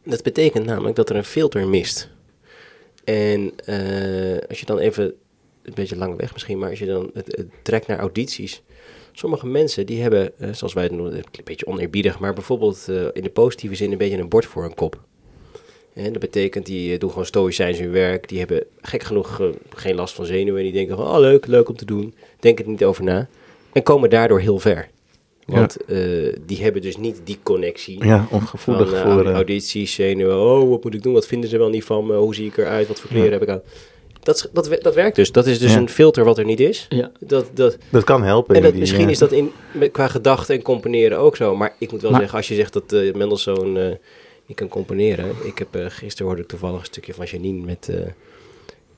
[0.03, 2.09] Dat betekent namelijk dat er een filter mist.
[3.03, 3.53] En
[4.47, 5.15] als je dan even,
[5.65, 8.61] een beetje lange weg misschien, maar als je dan het, het trekt naar audities.
[9.11, 13.05] Sommige mensen die hebben, eh, zoals wij het noemen, een beetje oneerbiedig, maar bijvoorbeeld eh,
[13.13, 14.99] in de positieve zin een beetje een bord voor hun kop.
[15.93, 18.27] En dat betekent, die eh, doen gewoon stoïcijns hun werk.
[18.29, 20.57] Die hebben gek genoeg geen last van zenuwen.
[20.57, 22.13] En die denken van, oh leuk, leuk om te doen.
[22.39, 23.27] Denken er niet over na.
[23.71, 24.89] En komen daardoor heel ver.
[25.45, 25.77] Want
[26.45, 28.05] die hebben dus niet die connectie.
[28.05, 29.31] Ja, Van ongevoelig eh, voor...
[29.31, 30.39] audities, zenuwen.
[30.41, 31.13] Oh, wat moet ik doen?
[31.13, 32.15] Wat vinden ze wel niet van me?
[32.15, 32.87] Hoe zie ik eruit?
[32.87, 33.61] Wat voor kleren heb ik aan?
[34.25, 35.31] Dat, dat, dat werkt dus.
[35.31, 35.77] Dat is dus Ja.
[35.79, 36.85] een filter wat er niet is.
[36.89, 37.11] Ja.
[37.19, 38.55] Dat, dat, dat kan helpen.
[38.55, 39.51] en dat, die, misschien eh, is dat in,
[39.91, 41.55] qua gedachten en componeren ook zo.
[41.55, 43.87] Maar ik moet wel Maar- zeggen, als je zegt dat eh Mendelssohn eh,
[44.45, 45.25] niet kan componeren.
[45.43, 47.97] Ik heb eh, gisteren hoorde ik toevallig een stukje van Janine met eh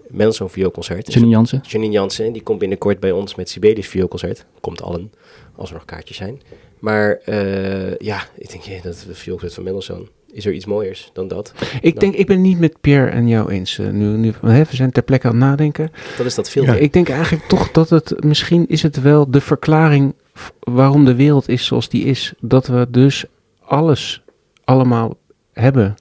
[0.07, 1.13] Mendelssohn vioolconcert.
[1.13, 1.61] Janine Jansen.
[1.67, 4.45] Janine Jansen, die komt binnenkort bij ons met Sibelius vioolconcert.
[4.59, 5.11] Komt allen,
[5.55, 6.41] als er nog kaartjes zijn.
[6.79, 10.09] Maar eh, ja, ik denk, ja, dat vioolconcert van Mendelssohn.
[10.37, 11.53] Is er iets mooiers dan dat?
[11.81, 13.79] Ik denk, ik ben niet met Pierre en jou eens.
[13.79, 15.91] eh, nu, nu, we zijn ter plekke aan het nadenken.
[16.17, 16.81] Dat is dat filter.
[16.81, 20.15] Ik denk eigenlijk toch dat het, misschien is het wel de verklaring
[20.59, 22.33] waarom de wereld is zoals die is.
[22.39, 23.25] Dat we dus
[23.59, 24.23] alles
[24.63, 25.17] allemaal
[25.53, 25.95] hebben,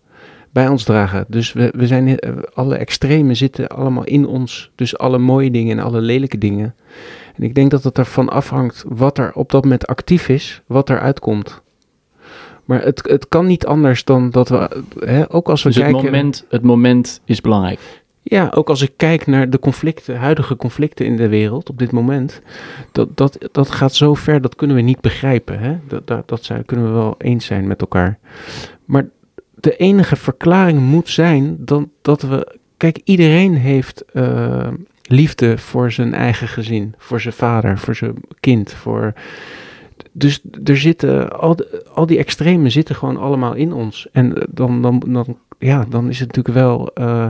[0.50, 1.24] bij ons dragen.
[1.28, 4.70] Dus we, we zijn, eh, alle extremen zitten allemaal in ons.
[4.74, 6.74] Dus alle mooie dingen en alle lelijke dingen.
[7.34, 10.88] En ik denk dat het ervan afhangt wat er op dat moment actief is, wat
[10.88, 11.64] er uitkomt.
[12.66, 15.90] Maar het, het kan niet anders dan dat we, hè, ook als we Dus het
[15.90, 16.04] kijken...
[16.04, 18.04] moment, het moment is belangrijk.
[18.22, 21.90] Ja, ook als ik kijk naar de conflicten, huidige conflicten in de wereld op dit
[21.90, 22.40] moment,
[22.92, 25.58] dat, dat, dat gaat zo ver, dat kunnen we niet begrijpen.
[25.58, 25.76] Hè?
[25.88, 28.18] Dat, dat, dat zijn, kunnen we wel eens zijn met elkaar.
[28.84, 29.08] Maar
[29.54, 34.68] de enige verklaring moet zijn dan, dat we, kijk, iedereen heeft eh,
[35.02, 39.12] liefde voor zijn eigen gezin, voor zijn vader, voor zijn kind, voor...
[40.18, 44.08] Dus er zitten, al, de- al die extremen zitten gewoon allemaal in ons.
[44.12, 47.26] En eh, dan, dan, dan, ja, dan is het natuurlijk wel eh,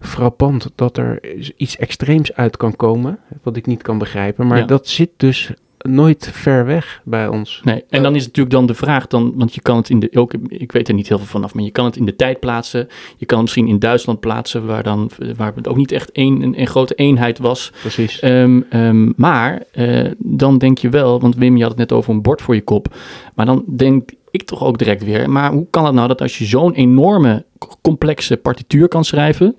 [0.00, 4.46] frappant dat er iets extreems uit kan komen, wat ik niet kan begrijpen.
[4.46, 4.64] Maar Ja.
[4.66, 5.52] dat zit dus
[5.82, 7.60] nooit ver weg bij ons.
[7.64, 10.10] Nee, en dan is natuurlijk dan de vraag, dan, want je kan het in de,
[10.14, 12.40] ook, ik weet er niet heel veel vanaf, maar je kan het in de tijd
[12.40, 12.88] plaatsen.
[13.16, 16.42] Je kan het misschien in Duitsland plaatsen, waar, dan, waar het ook niet echt één,
[16.42, 17.72] een, een grote eenheid was.
[17.80, 18.20] Precies.
[18.20, 22.12] Ehm, ehm, maar eh, dan denk je wel, want Wim, je had het net over
[22.12, 22.94] een bord voor je kop.
[23.34, 26.38] Maar dan denk ik toch ook direct weer, maar hoe kan het nou dat als
[26.38, 27.44] je zo'n enorme,
[27.82, 29.56] complexe partituur kan schrijven,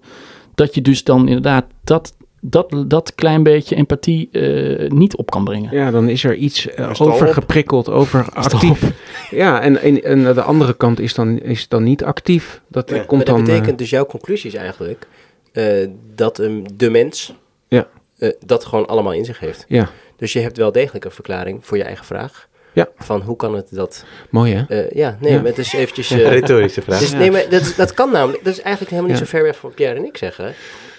[0.56, 5.44] dat je dus dan inderdaad dat, dat, dat klein beetje empathie eh, niet op kan
[5.44, 5.76] brengen?
[5.78, 7.34] Ja, dan is er iets al over op?
[7.34, 8.92] geprikkeld, over actief.
[9.32, 12.62] Ja, en, en, en aan de andere kant is dan, is dan niet actief.
[12.68, 13.46] Dat Ja, komt maar dat dan.
[13.46, 15.08] eh, betekent dus jouw conclusie is eigenlijk
[15.52, 17.34] eh, dat een de mens
[17.68, 17.88] Ja.
[18.18, 19.66] eh, dat gewoon allemaal in zich heeft.
[19.68, 22.48] ja, Dus je hebt wel degelijk een verklaring voor je eigen vraag.
[22.74, 22.88] Ja.
[22.98, 24.06] Van hoe kan het dat...
[24.30, 24.64] mooi hè?
[24.84, 25.38] eh, ja, nee, Ja.
[25.38, 26.12] maar het is eventjes...
[26.12, 27.00] eh, Retorische vraag.
[27.00, 27.18] dus, Ja.
[27.18, 28.44] nee, maar dat, dat kan namelijk...
[28.44, 29.26] Dat is eigenlijk helemaal niet Ja.
[29.26, 30.54] zo ver weg van wat Pierre en ik zeggen.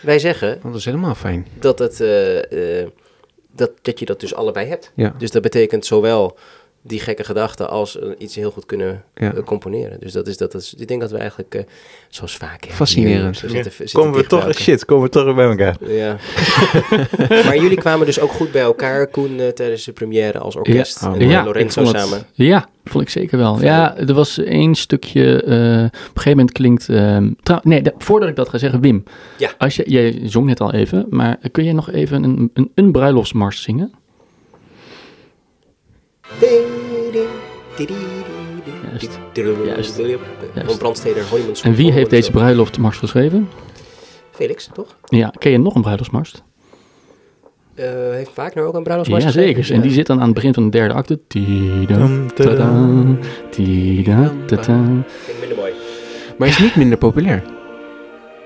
[0.04, 1.46] Wij zeggen dat is helemaal fijn.
[1.58, 2.88] dat, het, eh, eh,
[3.52, 4.92] dat, dat je dat dus allebei hebt.
[4.94, 5.14] Ja.
[5.18, 6.36] Dus dat betekent zowel
[6.86, 9.34] die gekke gedachten als eh, iets heel goed kunnen Ja.
[9.34, 10.00] eh, componeren.
[10.00, 11.62] Dus dat is, dat is, ik denk dat we eigenlijk, eh,
[12.08, 12.66] zoals vaak...
[12.70, 13.40] Fascinerend.
[13.40, 13.54] hier, Ja.
[13.54, 14.54] zitten- zitten Komen we toch, elkaar.
[14.54, 15.76] shit, komen we toch weer bij elkaar.
[15.90, 16.16] Ja.
[17.44, 21.00] maar jullie kwamen dus ook goed bij elkaar, Koen, tijdez de première als orkest.
[21.00, 21.06] Ja.
[21.14, 22.26] en Oh, Ja, Lorenzo vond het- samen.
[22.32, 23.60] Ja, vond ik zeker wel.
[23.60, 25.42] Ja, er was één stukje.
[25.42, 26.88] eh, op een gegeven moment klinkt.
[26.88, 29.02] ehm, trouw, nee, voordat ik dat ga zeggen, Wim.
[29.38, 29.50] Ja.
[29.58, 32.92] Als je, jij zong net al even, maar kun je nog even een, een, een
[32.92, 33.92] bruiloftsmars zingen?
[38.92, 39.18] Juist.
[39.64, 40.00] Juist.
[40.66, 43.48] Ron Brandsteder, Honeyman En wie heeft deze bruiloftmars geschreven?
[44.30, 44.96] Felix, toch?
[45.04, 46.34] Ja, ken je nog een bruiloftsmars?
[47.74, 49.72] Eh, heeft Wagner ook een bruiloftsmars Ja, zeker.
[49.72, 51.20] En die zit dan aan het begin van de derde acte.
[56.38, 57.42] Maar is niet minder populair.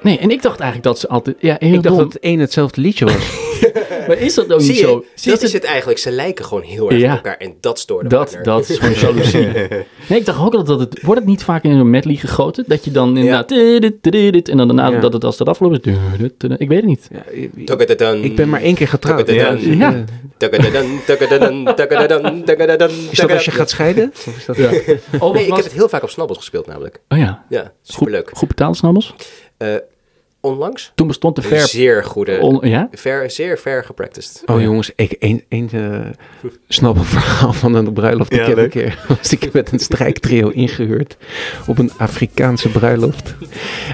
[0.02, 1.36] Nee, en ik dacht eigenlijk dat ze altijd...
[1.40, 3.46] Ja, heel Ik dacht dat het één hetzelfde liedje was.
[4.08, 5.04] Maar is dat ook Zie niet je, zo?
[5.14, 7.08] zie je, Dat is het eigenlijk, ze lijken gewoon heel erg Ja.
[7.10, 9.46] op elkaar en dat stoorde Dat, dat is gewoon jaloezie.
[10.08, 11.02] Nee, ik dacht ook altijd dat het...
[11.02, 12.64] Wordt het niet vaak in een medley gegoten?
[12.66, 13.50] Dat je dan inderdaad...
[13.50, 15.00] En dan daarna Ja.
[15.00, 15.78] dat het als dat is...
[15.80, 16.60] tidit.
[16.60, 17.08] Ik weet het niet.
[17.12, 17.22] Ja,
[18.22, 19.30] ik- ben maar één keer getrouwd.
[19.30, 19.50] Ja.
[23.10, 24.10] Is dat als je gaat scheiden?
[24.26, 24.56] Of is dat...
[24.56, 24.70] Ja.
[25.18, 27.00] Oh, Nee, ik was- heb het heel vaak op snabbels gespeeld namelijk.
[27.08, 27.44] oh ja.
[27.48, 28.30] Ja, superleuk.
[28.32, 29.14] Goed betaald, snabbels?
[29.56, 29.68] Eh,
[30.48, 30.92] onlangs.
[30.94, 31.60] Toen bestond de ver...
[31.60, 32.88] Zeer goede, on- ja?
[32.92, 34.42] ver, zeer ver gepracticed.
[34.46, 38.34] Oh jongens, ik een, een eh, snappig verhaal van een bruiloft.
[38.34, 38.74] Ja, ik heb leuk.
[38.74, 41.16] een keer was ik met een strijktrio ingehuurd
[41.66, 43.34] op een Afrikaanse bruiloft.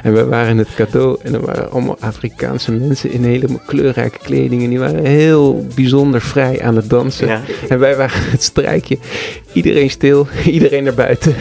[0.02, 4.62] En we waren het cadeau en er waren allemaal Afrikaanse mensen in hele kleurrijke kleding.
[4.62, 7.26] En die waren heel bijzonder vrij aan het dansen.
[7.26, 7.40] Ja.
[7.68, 8.98] En wij waren het strijkje.
[9.52, 11.34] Iedereen stil, iedereen naar buiten.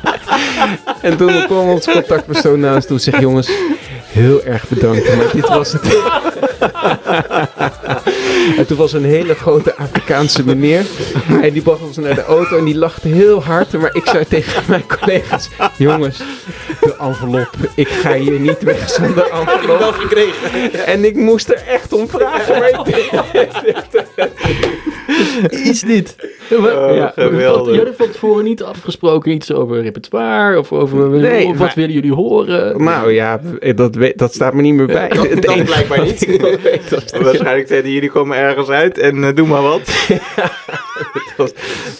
[1.02, 3.50] en toen kwam ons contactpersoon naast toe en zegt: Jongens,
[4.10, 5.16] heel erg bedankt.
[5.16, 5.82] Maar dit was het.
[8.58, 10.86] en toen was een hele grote Afrikaanse meneer.
[11.42, 13.72] En die bracht ons naar de auto en die lachte heel hard.
[13.72, 16.18] Maar ik zei tegen mijn collega's: Jongens,
[16.80, 17.50] de envelop.
[17.74, 19.94] Ik ga hier niet weg zonder envelop.
[19.94, 20.86] gekregen.
[20.86, 22.58] En ik moest er echt om vragen.
[22.58, 22.82] Maar ik
[25.66, 26.16] Iets niet.
[26.52, 27.64] Oh, ja, geweldig.
[27.64, 31.72] Jullie hadden van tevoren niet afgesproken iets over repertoire of over Nee, of wat maar-
[31.74, 32.82] willen jullie horen?
[32.84, 33.40] Nou ja,
[33.74, 35.08] dat, weet- dat staat me niet meer bij.
[35.08, 36.40] Dat, dat blijkbaar niet.
[36.90, 39.80] dat- Waarschijnlijk zeiden jullie komen ergens uit en eh, doe maar wat.
[41.12, 41.52] het was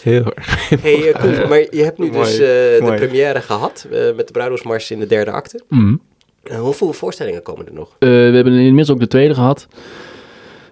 [0.03, 0.69] heel erg.
[0.83, 2.39] Hey, eh, Koen, maar je hebt nu Mooi, dus eh,
[2.87, 5.61] de première gehad eh, met de bruiloftsmars in de derde acte.
[5.69, 5.95] Mhm.
[6.43, 7.89] Eh, hoeveel voorstellingen komen er nog?
[7.99, 9.67] Eh, we hebben inmiddels ook de tweede gehad.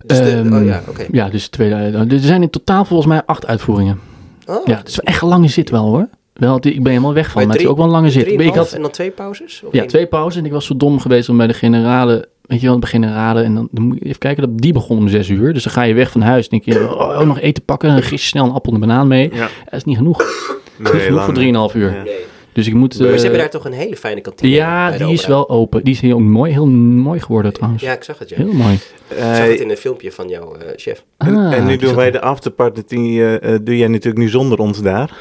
[0.08, 1.06] Dus de- Ehm, oh ja, oké.
[1.12, 1.74] Ja, dus de tweede.
[1.74, 4.00] Er zijn in totaal volgens mij acht uitvoeringen.
[4.46, 6.08] Oh, Ja, het is wel echt een lange zit wel hoor.
[6.32, 8.26] Wel, ik ben helemaal weg van, Maar maar het is ook wel een lange zit.
[8.26, 9.62] Ik had, en dan twee pauzes?
[9.72, 9.88] Ja, één?
[9.88, 12.78] twee pauzes en ik was zo dom geweest om bij de generale, weet je wel,
[12.78, 15.52] bij generale en dan, dan moet je even kijken, dat, die begon om zes uur.
[15.52, 18.20] Dus dan ga je weg van huis, denk je, oh, nog eten pakken, dan gis
[18.22, 19.30] je snel een appel en een banaan mee.
[19.32, 19.48] Ja.
[19.64, 20.18] Dat is niet genoeg.
[20.18, 21.94] Dat is niet genoeg voor drieënhalf uur.
[21.94, 22.02] Ja.
[22.02, 22.14] Nee.
[22.52, 22.98] Dus ik moet...
[22.98, 25.26] Maar eh, ze hebben daar toch een hele fijne kantine ja, bij de die is
[25.26, 25.84] wel open.
[25.84, 27.82] Die is heel mooi, heel mooi geworden trouwens.
[27.82, 28.36] Ja, ik zag het, ja.
[28.36, 28.74] Heel mooi.
[29.08, 31.04] Ik zag het in een filmpje van jouw eh, chef.
[31.16, 34.28] En, Ah, en nu doen wij de afterparty, die eh, eh, doe jij natuurlijk nu
[34.28, 35.16] zonder ons daar.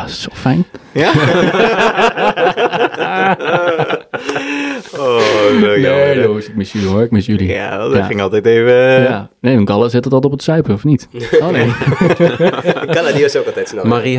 [0.00, 0.64] Dat is zo fijn.
[0.92, 1.12] Ja?
[4.98, 5.60] oh?
[5.60, 7.48] Nee, Loos, ik mis jullie hoor, ik mis jullie.
[7.52, 8.04] Ja, dat Ja.
[8.04, 8.72] ging altijd even...
[8.96, 11.08] eh, Ja, nee, een Galla zet het altijd op het zuipen, of niet?
[11.42, 11.66] Oh nee.
[12.94, 13.84] Kan die is ook altijd snel.
[13.84, 14.18] Marie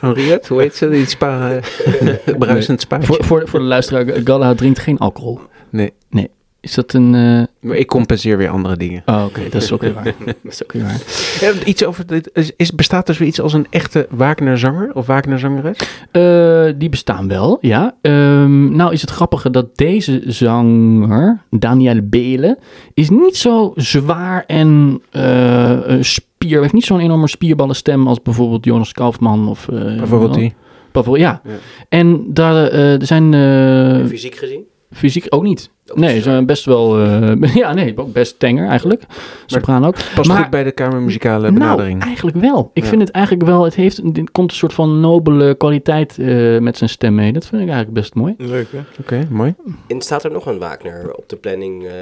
[0.00, 0.88] Henriette, hoe heet ze?
[0.88, 3.06] Die spa, eh, bruisend spaatje.
[3.06, 5.40] voor, voor, voor de luisteraar, Galla drinkt geen alcohol.
[5.70, 6.30] Nee, Nee.
[6.66, 7.14] Is dat een...
[7.14, 9.02] eh, maar ik compenseer weer andere dingen.
[9.06, 10.04] Oh, oké, dat is ook weer waar.
[10.26, 11.00] Dat is ook weer waar.
[11.40, 15.76] Ja, iets over dit, is, is, bestaat er zoiets als een echte Wagner-zanger of Wagner-zangeres?
[16.10, 17.94] Eh, die bestaan wel, ja.
[18.02, 22.58] Ehm, nou is het grappige dat deze zanger, Daniel Bele,
[22.94, 28.64] is niet zo zwaar en eh, eh, spier, heeft niet zo'n enorme spierballenstem als bijvoorbeeld
[28.64, 29.68] Jonas Kaufman of...
[29.68, 30.54] eh, Bijvoorbeeld die.
[30.92, 31.40] Bijvoorbeeld, ja.
[31.44, 31.56] Ja.
[31.88, 34.60] En daar eh, er zijn eh, fysiek gezien?
[34.92, 35.70] fysiek ook niet.
[35.94, 36.98] Nee, ze zijn best wel...
[37.04, 39.02] eh, ja, nee, ook best tenger eigenlijk.
[39.46, 39.94] Sopraan ook.
[40.14, 41.94] Past Maar- goed bij de kamermuzikale benadering.
[41.94, 42.70] Nou, eigenlijk wel.
[42.72, 42.88] Ik Ja.
[42.88, 43.64] vind het eigenlijk wel...
[43.64, 44.00] Het heeft,
[44.32, 47.32] komt een soort van nobele kwaliteit eh, met zijn stem mee.
[47.32, 48.34] Dat vind ik eigenlijk best mooi.
[48.38, 48.78] Leuk, hè?
[49.00, 49.54] Oké, mooi.
[49.86, 51.92] En staat er nog een Wagner op de planning eh,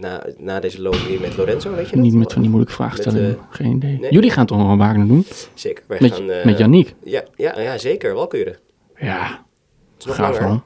[0.00, 2.04] na, na deze looping met Lorenzo, weet je dat?
[2.04, 3.38] Niet met van die moeilijke vraagstellingen.
[3.50, 3.98] Geen idee.
[4.00, 4.12] nee?
[4.12, 5.26] Jullie gaan toch nog een Wagner doen?
[5.54, 5.84] Zeker.
[5.86, 6.94] Wij Met, gaan, eh, met Yannick?
[7.04, 8.14] Ja, ja, ja, zeker.
[8.14, 8.56] Walkuren.
[8.98, 10.48] Ja, Het is nog gaaf langer.
[10.48, 10.62] man.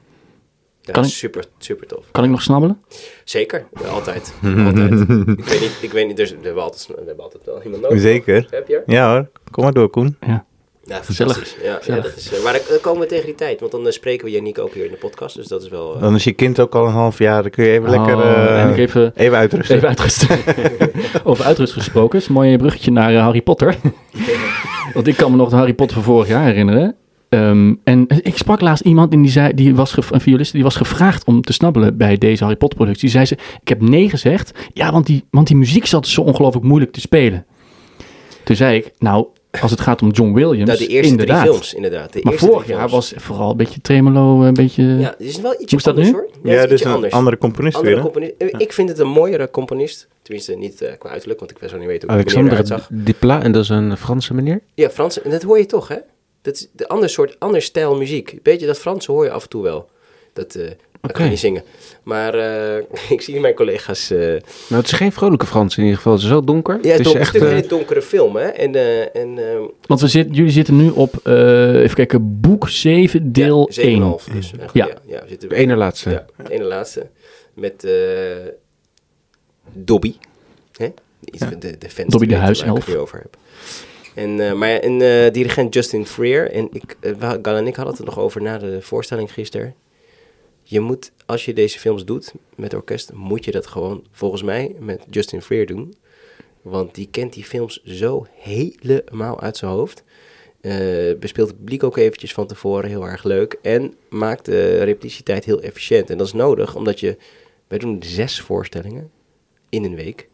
[0.89, 2.05] Ja, Kan ik- super, super tof.
[2.11, 2.81] Kan ik nog snabbelen?
[3.23, 3.65] Zeker.
[3.91, 4.33] Altijd.
[4.65, 4.91] altijd.
[4.99, 7.81] ik weet niet, ik weet niet, dus we hebben altijd, we hebben altijd wel iemand
[7.81, 7.99] nodig.
[7.99, 8.47] Zeker.
[8.49, 8.81] Heb je?
[8.85, 10.17] Ja hoor, kom maar door Koen.
[10.27, 10.45] Ja.
[10.83, 11.55] Ja, Gezellig.
[11.63, 13.85] Ja, ja, dat is, eh, maar dan dan komen we tegen die tijd, want dan
[13.85, 15.95] eh, spreken we Yannick ook hier in de podcast, dus dat is wel...
[15.95, 18.15] eh, Dan is je kind ook al een half jaar, dan kun je even lekker
[18.15, 19.75] Oh, eh, ik even, even uitrusten.
[19.75, 20.25] even uitrust.
[21.23, 22.19] Over uitrust gesproken.
[22.19, 23.75] is een mooi bruggetje naar eh, Harry Potter.
[24.93, 26.95] Want ik kan me nog de Harry Potter van vorig jaar herinneren.
[27.29, 30.75] Ehm, en ik sprak laatst iemand en die zei, die was een violist, die was
[30.75, 33.01] gevraagd om te snabbelen bij deze Harry Potter productie.
[33.03, 36.21] Die zei ze, ik heb nee gezegd, ja, want die, want die muziek zat zo
[36.21, 37.45] ongelooflijk moeilijk te spelen.
[38.43, 39.25] Toen zei ik, nou,
[39.61, 41.39] als het gaat om John Williams, nou, de eerste inderdaad.
[41.39, 42.13] drie films, inderdaad.
[42.13, 44.83] De Maar eerste vorig jaar was vooral een beetje tremolo, een beetje...
[44.83, 46.19] Ja, het is wel ietsje Moest dat anders nu?
[46.19, 46.29] hoor.
[46.43, 47.13] Ja, is dus ietsje een anders.
[47.13, 48.03] andere componist Andere weer.
[48.03, 48.11] hè?
[48.11, 48.61] componist.
[48.61, 50.07] Ik vind het een mooiere componist.
[50.21, 52.87] Tenminste, niet eh, qua uiterlijk, want ik weet zo niet weten hoe zag.
[52.91, 54.61] Dupla, en dat is een Franse meneer.
[54.73, 55.95] Ja, Frans, en dat hoor je toch, hè?
[56.41, 58.35] Dat is de ander soort, ander stijl muziek.
[58.43, 59.89] Weet je, dat Franse hoor je af en toe wel.
[60.33, 60.57] Dat,
[61.01, 61.63] dat kan je niet zingen.
[62.03, 62.83] Maar eh,
[63.15, 64.09] ik zie mijn collega's...
[64.09, 64.41] eh, Nou,
[64.81, 66.13] het is geen vrolijke Frans in ieder geval.
[66.13, 66.73] Het is wel donker.
[66.81, 67.35] ja, het het is een echt...
[67.35, 68.47] een hele donkere film, hè?
[68.47, 68.75] En,
[69.13, 73.81] en ehm, Want we zitten, jullie zitten nu op, even kijken, boek 7, deel ja,
[73.81, 74.19] 1.
[74.29, 74.51] 7,5 dus.
[74.57, 74.65] Ja.
[74.73, 74.87] ja.
[75.07, 76.09] Ja, we zitten de ene laatste.
[76.09, 77.07] Ja, ene laatste.
[77.53, 77.87] Met
[79.73, 80.15] Dobby.
[80.77, 80.93] Hè?
[81.25, 81.49] Iets Ja.
[81.59, 82.77] de, de fans Dobby die de weten waar huiself.
[82.79, 83.37] ik het over heb.
[84.19, 86.51] En, eh, maar en eh, dirigent Justin Freer.
[86.51, 89.75] En ik, eh, Gal en ik hadden het er nog over na de voorstelling gisteren.
[90.63, 94.75] Je moet, als je deze films doet met orkest, moet je dat gewoon volgens mij
[94.79, 95.95] met Justin Freer doen.
[96.61, 100.03] Want die kent die films zo helemaal uit zijn hoofd.
[100.61, 103.57] Eh, bespeelt het publiek ook eventjes van tevoren heel erg leuk.
[103.61, 106.09] En maakt de repetitietijd heel efficiënt.
[106.09, 107.17] En dat is nodig, omdat je
[107.67, 109.11] wij doen zes voorstellingen
[109.69, 110.28] in een week.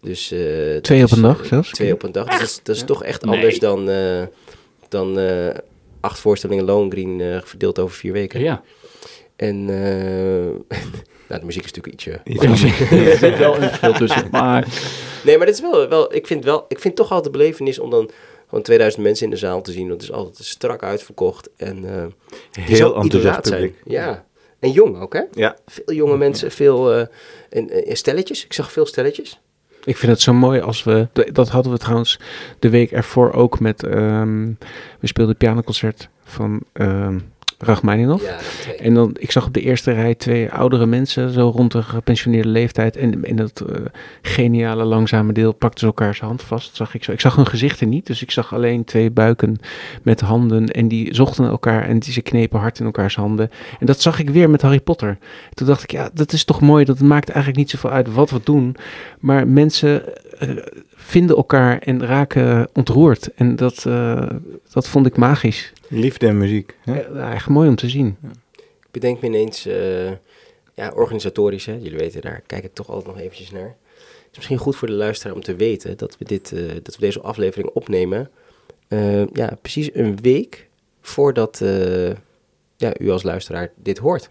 [0.00, 1.70] Dus, eh, Twee op is, een dag eh, zelfs?
[1.70, 2.24] Twee op een dag.
[2.26, 3.34] Dus dat is, dat is toch echt Nee.
[3.34, 4.22] anders dan, eh,
[4.88, 5.54] dan eh,
[6.00, 8.40] acht voorstellingen Lohengrin eh verdeeld over vier weken.
[8.40, 8.62] Ja.
[9.36, 10.76] En eh,
[11.28, 12.10] nou, de muziek is natuurlijk ietsje...
[13.10, 14.28] Er zit wel een verschil tussen.
[14.32, 14.66] Maar
[15.24, 17.78] Nee, maar dit is wel, wel ik vind wel, ik vind toch altijd de belevenis
[17.78, 18.10] om dan
[18.48, 19.88] gewoon 2000 mensen in de zaal te zien.
[19.88, 22.04] Want het is altijd strak uitverkocht en eh
[22.64, 23.60] Heel enthousiast zijn.
[23.60, 23.80] publiek.
[23.84, 24.24] Ja,
[24.58, 25.22] en jong ook hè?
[25.32, 25.56] Ja.
[25.66, 27.06] Veel jonge mensen, veel eh,
[27.50, 28.44] en, en stelletjes.
[28.44, 29.40] Ik zag veel stelletjes.
[29.84, 31.08] Ik vind het zo mooi als we...
[31.32, 32.20] Dat hadden we trouwens
[32.58, 33.82] de week ervoor ook met...
[33.82, 34.52] ehm,
[35.00, 37.18] we speelden pianoconcert van ehm
[37.58, 38.24] Rachmaninoff.
[38.24, 38.36] Ja.
[38.76, 42.48] En dan, ik zag op de eerste rij twee oudere mensen, zo rond de gepensioneerde
[42.48, 42.96] leeftijd.
[42.96, 43.80] En in dat eh,
[44.22, 46.76] geniale langzame deel pakten ze elkaars hand vast.
[46.76, 47.12] Zag ik, zo.
[47.12, 49.56] ik zag hun gezichten niet, dus ik zag alleen twee buiken
[50.02, 50.66] met handen.
[50.66, 53.50] En die zochten elkaar en die, ze knepen hard in elkaars handen.
[53.80, 55.18] En dat zag ik weer met Harry Potter.
[55.54, 56.84] Toen dacht ik, ja, dat is toch mooi.
[56.84, 58.76] Dat maakt eigenlijk niet zoveel uit wat we doen.
[59.18, 60.02] Maar mensen
[60.38, 60.48] eh,
[60.94, 63.34] vinden elkaar en raken ontroerd.
[63.34, 64.26] En dat, eh,
[64.70, 65.72] dat vond ik magisch.
[65.88, 66.76] Liefde en muziek.
[66.80, 67.00] Hè?
[67.00, 68.16] Ja, echt mooi om te zien.
[68.56, 70.10] Ik bedenk me ineens, eh,
[70.74, 73.76] ja, organisatorisch, hè, jullie weten, daar kijk ik toch altijd nog eventjes naar.
[73.96, 76.94] Het is misschien goed voor de luisteraar om te weten dat we, dit, eh, dat
[76.94, 78.30] we deze aflevering opnemen.
[78.88, 80.68] eh, ja, precies een week
[81.00, 82.08] voordat eh,
[82.76, 84.30] ja, u als luisteraar dit hoort.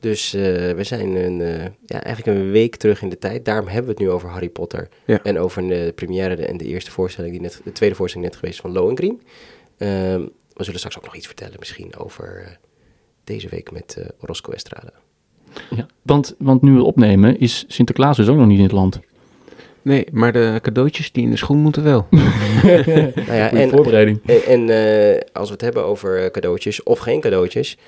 [0.00, 3.44] Dus eh, we zijn een, eh, ja, eigenlijk een week terug in de tijd.
[3.44, 4.88] Daarom hebben we het nu over Harry Potter.
[5.06, 5.22] Ja.
[5.22, 8.60] En over de première en de eerste voorstelling, die net, de tweede voorstelling net geweest
[8.60, 9.22] van Lohengrin.
[9.78, 12.50] Ehm we zullen straks ook nog iets vertellen misschien over eh,
[13.24, 14.92] deze week met eh Roscoe Estrada.
[15.70, 15.86] ja.
[16.02, 19.00] want, want nu we opnemen is Sinterklaas dus ook nog niet in het land.
[19.82, 22.06] Nee, maar de cadeautjes die in de schoen moeten wel.
[22.62, 24.20] Nou ja, en, voorbereiding.
[24.26, 27.78] en, en, eh, als we het hebben over cadeautjes of geen cadeautjes,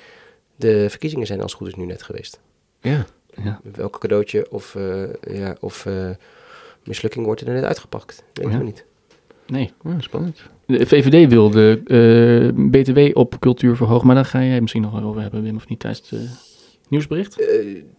[0.55, 2.39] de verkiezingen zijn als het goed is nu net geweest.
[2.81, 3.05] Ja.
[3.43, 3.59] Ja.
[3.75, 6.09] Welke cadeautje of, eh, ja, of eh,
[6.83, 8.23] mislukking wordt er net uitgepakt?
[8.33, 8.57] Weet Ja.
[8.57, 8.85] we niet.
[9.51, 9.71] Nee.
[9.83, 10.41] Oh, spannend.
[10.65, 11.81] De VVD wil de
[12.55, 15.55] eh, BTW op cultuur verhogen, maar daar ga jij misschien nog wel over hebben, Wim,
[15.55, 16.25] of niet, tijdens het eh,
[16.89, 17.39] nieuwsbericht?
[17.41, 17.47] Eh,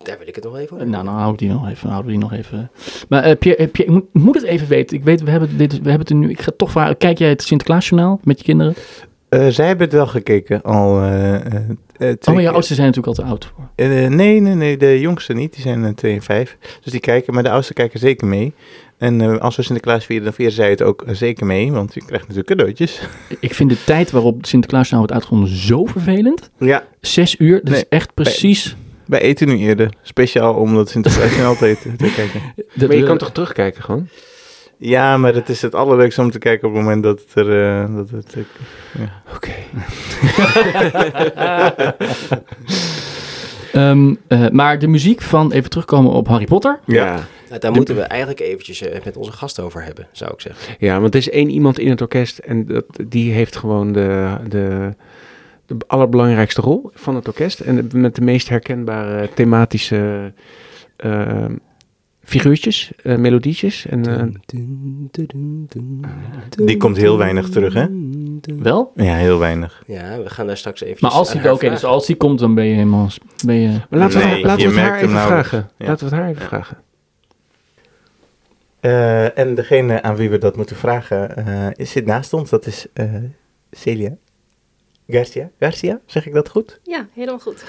[0.03, 0.89] daar wil ik het nog even over.
[0.89, 2.71] nou, dan hou ik die nog even, houden we die nog even.
[3.09, 4.97] Maar Pierre, Pierre, ik moet, het even weten.
[4.97, 6.31] Ik weet, we hebben, dit, we hebben het nu.
[6.31, 6.97] Ik ga toch vragen.
[6.97, 8.75] Kijk jij het Sinterklaasjournaal met je kinderen?
[9.29, 11.01] Eh, zij hebben het wel gekeken al.
[11.03, 11.51] eh, eh, eh,
[11.99, 12.51] twee Oh, maar je keer.
[12.51, 13.69] oudsten zijn natuurlijk al te oud voor.
[13.75, 15.53] Eh, nee, nee, nee, de jongste niet.
[15.53, 16.57] Die zijn twee en vijf.
[16.83, 18.53] Dus die kijken, maar de oudste kijken zeker mee.
[19.01, 21.73] En eh, als we Sinterklaas vieren, dan vieren zij het ook eh, zeker mee.
[21.73, 23.01] Want je krijgt natuurlijk cadeautjes.
[23.41, 26.51] Ik vind de tijd waarop Sinterklaasjournaal wordt uitgezonden zo vervelend.
[26.59, 28.77] Ja, Zes uur, dat Nee, is echt precies...
[29.07, 29.93] wij eten nu eerder.
[30.03, 32.41] Speciaal om dat Sinterklaas snel te, eten- te kijken.
[32.75, 34.09] dat maar je we- kan toch terugkijken gewoon?
[34.83, 37.81] Ja, maar het is het allerleukste om te kijken op het moment dat het er...
[37.83, 38.43] eh, dat het, eh,
[38.99, 39.23] ja.
[39.35, 39.51] Oké.
[43.73, 46.79] Ehm, eh, maar de muziek van, even terugkomen op Harry Potter.
[46.87, 47.27] Ja.
[47.51, 50.75] Nou, daar moeten we eigenlijk eventjes eh, met onze gast over hebben, zou ik zeggen.
[50.79, 54.37] Ja, want er is één iemand in het orkest en dat, die heeft gewoon de,
[54.49, 54.95] de,
[55.67, 57.61] de allerbelangrijkste rol van het orkest.
[57.61, 60.33] En met de meest herkenbare thematische
[60.97, 61.45] eh,
[62.23, 63.87] figuurtjes, eh, melodietjes.
[63.87, 64.23] En, eh,
[66.65, 67.87] Die komt heel weinig terug, hè?
[68.59, 68.93] Wel?
[68.95, 69.83] Ja, heel weinig.
[69.87, 70.99] Ja, we gaan daar straks even.
[71.01, 73.09] Maar als hij, oké, dus als hij komt, dan ben je helemaal...
[73.47, 75.69] Ben je, maar laten we, Nee, het- laten we het haar even vragen.
[75.79, 75.87] Ja.
[75.87, 76.79] Laten we het haar even vragen.
[78.81, 81.37] Eh, en degene aan wie we dat moeten vragen
[81.77, 82.51] is- zit naast ons.
[82.51, 83.15] Dat is eh,
[83.71, 84.17] Celia
[85.09, 85.51] Garcia.
[85.59, 86.81] Garcia, zeg ik dat goed?
[86.83, 87.65] Ja, helemaal goed.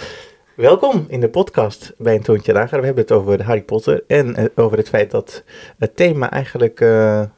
[0.55, 2.79] Welkom in de podcast bij een Toontje Lager.
[2.79, 5.43] We hebben het over Harry Potter en over het feit dat
[5.77, 6.77] het thema eigenlijk...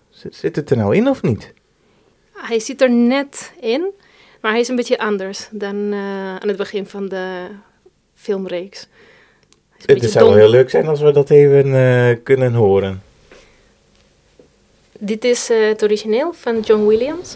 [0.09, 1.53] zit, het er nou in of niet?
[2.33, 3.91] Hij zit er net in,
[4.41, 5.93] maar hij is een beetje anders dan
[6.41, 7.47] aan het begin van de
[8.15, 8.87] filmreeks.
[9.85, 13.01] Het zou wel heel leuk zijn als we dat even kunnen horen.
[15.05, 17.35] Dit is eh, het origineel van John Williams.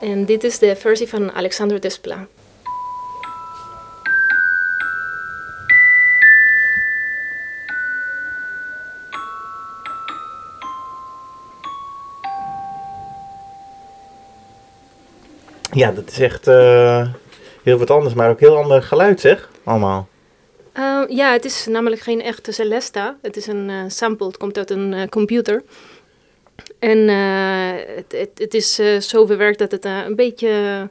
[0.00, 2.35] En dit is de versie van Alexander Desplat.
[15.76, 17.08] Ja, dat is echt eh,
[17.62, 20.08] heel wat anders, maar ook heel ander geluid zeg, allemaal.
[20.72, 23.16] Eh, ja, het is namelijk geen echte Celesta.
[23.22, 25.62] Het is een eh, sample, het komt uit een eh, computer.
[26.78, 27.08] En
[27.96, 28.74] het, het, het is
[29.08, 30.88] zo verwerkt dat het een beetje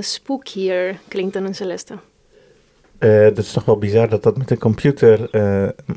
[0.00, 1.94] spookier klinkt dan een Celeste.
[2.98, 5.28] Eh, dat is toch wel bizar dat dat met een computer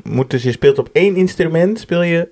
[0.02, 0.30] moet.
[0.30, 2.28] Dus je speelt op één instrument, speel je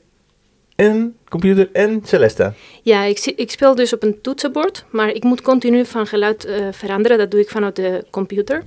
[0.74, 2.54] en computer en Celesta.
[2.82, 6.66] Ja, ik, ik speel dus op een toetsenbord, maar ik moet continu van geluid eh,
[6.70, 7.18] veranderen.
[7.18, 8.62] Dat doe ik vanuit de computer.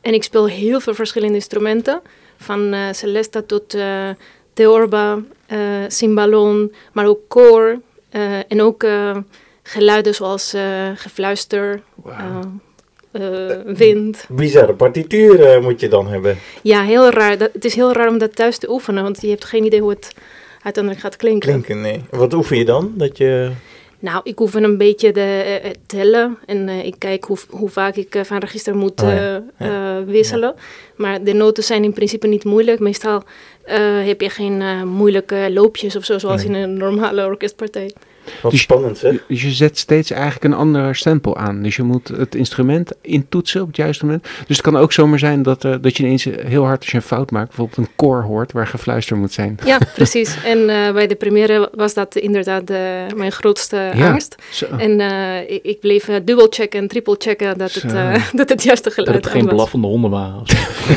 [0.00, 2.00] En ik speel heel veel verschillende instrumenten,
[2.36, 4.08] van eh Celesta tot eh
[4.52, 5.18] theorba,
[5.88, 7.80] cymbalon, maar ook koor
[8.48, 8.86] en ook
[9.62, 10.54] geluiden zoals
[10.94, 11.82] gefluister,
[13.64, 14.26] wind.
[14.28, 16.38] Bizarre partituur eh, moet je dan hebben.
[16.62, 17.38] Ja, heel raar.
[17.38, 19.80] Dat, het is heel raar om dat thuis te oefenen, want je hebt geen idee
[19.80, 20.14] hoe het
[20.66, 21.48] uiteindelijk gaat klinken.
[21.48, 22.04] Klinken, nee.
[22.10, 22.92] Wat oefen je dan?
[22.94, 23.50] Dat je...
[23.98, 27.96] Nou, ik oefen een beetje de, eh, tellen en eh, ik kijk hoe, hoe vaak
[27.96, 29.08] ik eh, van register moet Oh
[29.58, 30.54] ja, wisselen.
[30.96, 32.80] Maar de noten zijn in principe niet moeilijk.
[32.80, 33.22] Meestal
[34.04, 36.54] heb je geen moeilijke loopjes of zo, zoals Nee.
[36.56, 37.90] in een normale orkestpartij.
[38.42, 39.10] Wat Dus- spannend, hè?
[39.28, 41.62] Dus je zet steeds eigenlijk een ander stempel aan.
[41.62, 44.22] Dus je moet het instrument intoetsen op het juiste moment.
[44.46, 46.96] Dus het kan ook zomaar zijn dat, eh, dat je ineens heel hard als je
[46.96, 49.58] een fout maakt, bijvoorbeeld een koor hoort waar gefluister moet zijn.
[49.64, 50.36] Ja, precies.
[50.44, 52.78] En eh, bij de première was dat inderdaad eh,
[53.16, 54.10] mijn grootste Ja.
[54.10, 54.34] angst.
[54.50, 54.66] Zo.
[54.78, 57.96] En eh, ik, ik bleef dubbel checken en triple checken dat het, Zo.
[57.96, 59.54] eh, dat het juiste Dat geluid het aan geen was.
[59.54, 60.42] blaffende honden waren.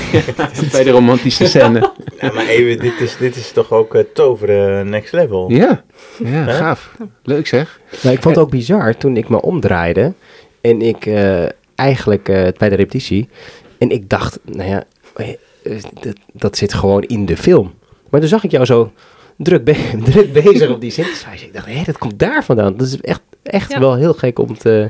[0.71, 1.91] Bij de romantische scène.
[2.19, 5.51] Ja, maar even, dit is, dit is toch ook toveren next level.
[5.51, 5.83] Ja,
[6.23, 6.95] ja gaaf.
[7.23, 7.79] Leuk zeg.
[8.03, 10.13] Nou, ik vond het ook bizar toen ik me omdraaide
[10.61, 11.43] en ik eh,
[11.75, 13.29] eigenlijk eh, bij de repetitie
[13.77, 14.83] en ik dacht, nou ja,
[15.15, 15.29] eh,
[15.63, 17.73] eh, dat, dat zit gewoon in de film.
[18.09, 18.91] Maar toen zag ik jou zo
[19.37, 21.47] druk, be- druk bezig op die synthesizer.
[21.47, 22.77] Ik dacht, hé, dat komt daar vandaan.
[22.77, 23.79] Dat is echt, echt Ja.
[23.79, 24.89] wel heel gek om te,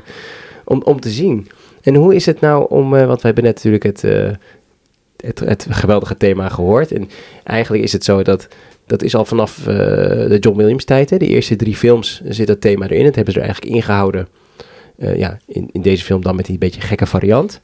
[0.64, 1.48] om, om te zien.
[1.82, 4.30] En hoe is het nou om, eh, want we hebben net natuurlijk het, eh,
[5.16, 6.92] het, het geweldige thema gehoord.
[6.92, 7.08] En
[7.44, 8.48] eigenlijk is het zo dat
[8.90, 9.74] dat is al vanaf eh,
[10.28, 11.10] de John Williams tijd.
[11.10, 11.16] Hè?
[11.16, 13.04] De eerste drie films zit dat thema erin.
[13.04, 14.28] Dat hebben ze er eigenlijk ingehouden.
[14.98, 17.60] Eh, ja, in, in deze film dan met die beetje gekke variant.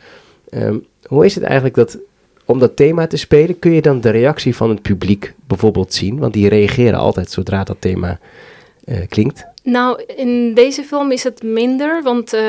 [0.48, 1.98] Ehm, hoe is het eigenlijk dat
[2.44, 6.18] om dat thema te spelen, kun je dan de reactie van het publiek bijvoorbeeld zien?
[6.18, 8.18] Want die reageren altijd zodra dat thema
[8.84, 9.46] eh, klinkt.
[9.66, 12.40] Nou, in deze film is het minder, want eh,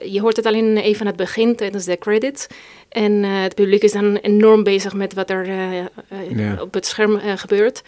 [0.00, 2.46] je hoort het alleen even aan het begin tijdens de credits.
[2.88, 7.20] En eh, het publiek is dan enorm bezig met wat er eh, op het scherm
[7.36, 7.82] gebeurt.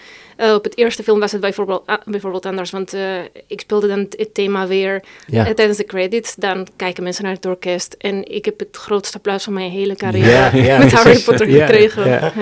[0.55, 2.97] Op het eerste film was het bijvoorbeeld, bijvoorbeeld anders, want
[3.47, 6.35] ik speelde dan het, thema weer tijdens de credits.
[6.35, 9.97] Dan kijken mensen naar het orkest en ik heb het grootste applaus van mijn hele
[9.97, 11.23] carrière met Harry.
[11.23, 12.33] Potter gekregen.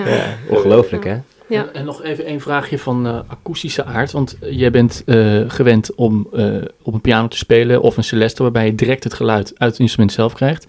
[0.47, 1.17] Ongelooflijk, hè?
[1.49, 1.61] Ja.
[1.61, 4.11] En, en nog even één vraagje van eh, akoestische aard.
[4.11, 8.03] Want eh, jij bent eh, gewend om eh, op een piano te spelen of een
[8.03, 10.67] celeste, waarbij je direct het geluid uit het instrument zelf krijgt.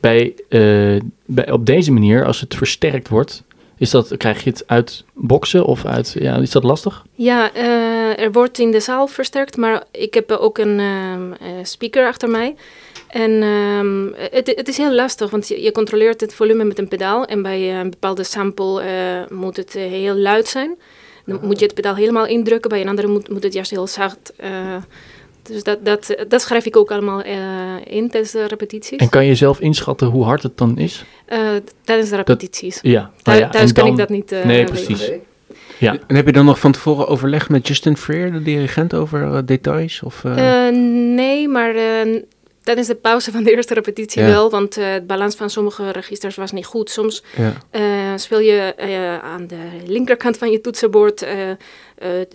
[0.00, 3.42] Bij, eh, bij, op deze manier, als het versterkt wordt,
[3.76, 7.04] is dat, krijg je het uit boksen of uit, ja, is dat lastig?
[7.14, 11.48] Ja, eh, er wordt in de zaal versterkt, maar ik heb ook een ehm, eh,
[11.62, 12.54] speaker achter mij.
[13.10, 16.88] En ehm, het, het is heel lastig, want je, je controleert het volume met een
[16.88, 17.24] pedaal.
[17.24, 20.78] En bij een bepaalde sample eh, moet het eh, heel luid zijn.
[21.26, 23.86] Dan moet je het pedaal helemaal indrukken, bij een andere moet, moet het juist heel
[23.86, 24.32] zacht.
[24.36, 24.50] eh,
[25.42, 27.36] dus dat, dat, dat schrijf ik ook allemaal eh,
[27.84, 28.98] in tijdens de repetities.
[28.98, 31.04] En kan je zelf inschatten hoe hard het dan is?
[31.26, 31.38] Eh,
[31.84, 32.78] tijdens de repetities.
[32.82, 33.10] Ja.
[33.22, 34.74] Thu- nou ja, thuis en kan dan- ik dat niet eh, Nee, weten.
[34.84, 35.10] precies.
[35.78, 35.96] Ja.
[36.06, 39.38] En heb je dan nog van tevoren overlegd met Justin Freer, de dirigent, over eh,
[39.44, 40.02] details?
[40.02, 40.74] Of, eh, Eh,
[41.14, 42.22] nee, maar eh,
[42.62, 44.28] tijdens de pauze van de eerste repetitie Ja.
[44.28, 46.90] wel, want eh, het balans van sommige registers was niet goed.
[46.90, 47.52] Soms ja.
[47.70, 47.82] eh,
[48.16, 51.24] speel je eh, aan de linkerkant van je toetsenbord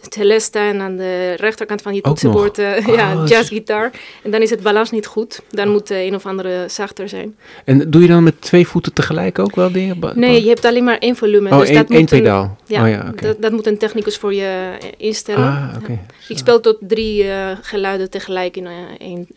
[0.10, 2.58] celeste en aan de rechterkant van je toetsenbord
[2.88, 3.92] Oh, ja, jazzgitaar.
[4.24, 5.42] En dan is het balans niet goed.
[5.50, 7.36] Dan moet de een of andere zachter zijn.
[7.66, 10.00] En doe je dan met twee voeten tegelijk ook wel dingen?
[10.00, 11.50] Ba- Nee, je hebt alleen maar één volume.
[11.52, 12.58] Oh, dus één, dat één moet een- pedaal.
[12.66, 15.46] ja, oh ja, dat, dat moet een technicus voor je instellen.
[15.48, 16.00] Ah, oké.
[16.28, 17.26] Ik speel tot drie
[17.62, 19.28] geluiden tegelijk in één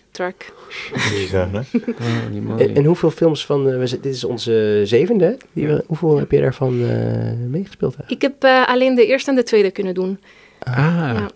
[1.11, 1.59] Bizar, hè?
[1.59, 2.61] Oh.
[2.61, 5.33] En, en hoeveel films van, eh, dit is onze zevende, hè?
[5.53, 7.97] die we, hoeveel heb je daarvan eh, meegespeeld?
[7.97, 8.11] eigenlijk?
[8.11, 10.21] Ik heb eh, alleen de eerste en de tweede kunnen doen.
[10.59, 11.29] ah, Ja.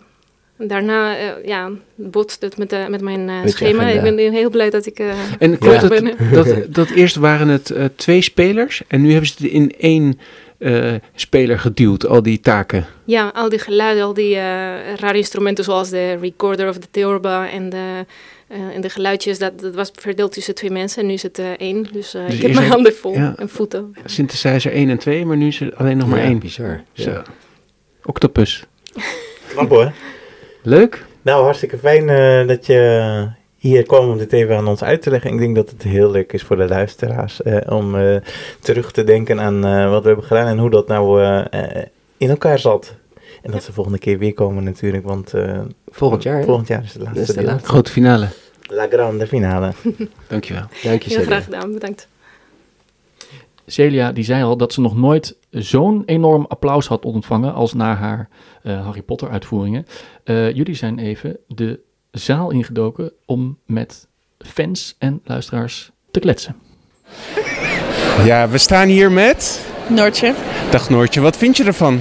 [0.57, 1.15] Daarna
[1.45, 3.87] ja, botst het met, met mijn Met schema.
[3.87, 4.99] Ik ben heel blij dat ik...
[4.99, 5.87] eh, En klopt Ja.
[5.89, 9.73] het dat, dat eerst waren het eh, twee spelers en nu hebben ze het in
[9.79, 10.19] één
[10.57, 12.85] eh, speler geduwd, al die taken?
[13.05, 14.41] ja, al die geluiden, al die eh,
[14.95, 18.05] rare instrumenten zoals de recorder of de theorba en de,
[18.53, 21.39] eh, en de geluidjes, dat, dat was verdeeld tussen twee mensen en nu is het
[21.39, 21.87] eh, één.
[21.91, 23.33] Dus, eh, Dus ik heb mijn een- handen vol ja.
[23.37, 23.95] en voeten.
[24.05, 26.39] Synthesizer 1 en 2, maar nu is er alleen nog maar Ja, één.
[26.39, 26.83] bizar.
[26.93, 27.09] Zo.
[27.09, 27.23] Ja.
[28.05, 28.65] Octopus.
[29.47, 29.91] Knap hoor.
[30.61, 31.05] Leuk.
[31.21, 33.27] Nou, hartstikke fijn eh, dat je
[33.57, 35.31] hier kwam om dit even aan ons uit te leggen.
[35.31, 38.15] Ik denk dat het heel leuk is voor de luisteraars eh, om eh,
[38.59, 41.21] terug te denken aan eh, wat we hebben gedaan en hoe dat nou
[42.17, 42.95] in elkaar zat.
[43.41, 46.93] En dat ze volgende keer weer komen natuurlijk, want eh, Volgend jaar, volgend jaar is
[46.93, 47.67] het Dat laatste is de laatste.
[47.69, 48.27] Grote finale.
[48.69, 49.71] La grande finale.
[50.27, 50.63] Dankjewel.
[50.83, 51.25] Dank je, Heel Celia.
[51.25, 52.07] graag gedaan, bedankt.
[53.65, 57.95] Celia die zei al dat ze nog nooit zo'n enorm applaus had ontvangen als na
[57.95, 58.29] haar
[58.63, 59.87] eh, Harry Potter uitvoeringen.
[60.23, 61.79] Eh, jullie zijn even de
[62.11, 64.07] zaal ingedoken om met
[64.39, 66.55] fans en luisteraars te kletsen.
[68.25, 69.67] Ja, we staan hier met...
[69.87, 70.33] Noortje.
[70.71, 71.99] Dag Noortje, wat vind je ervan?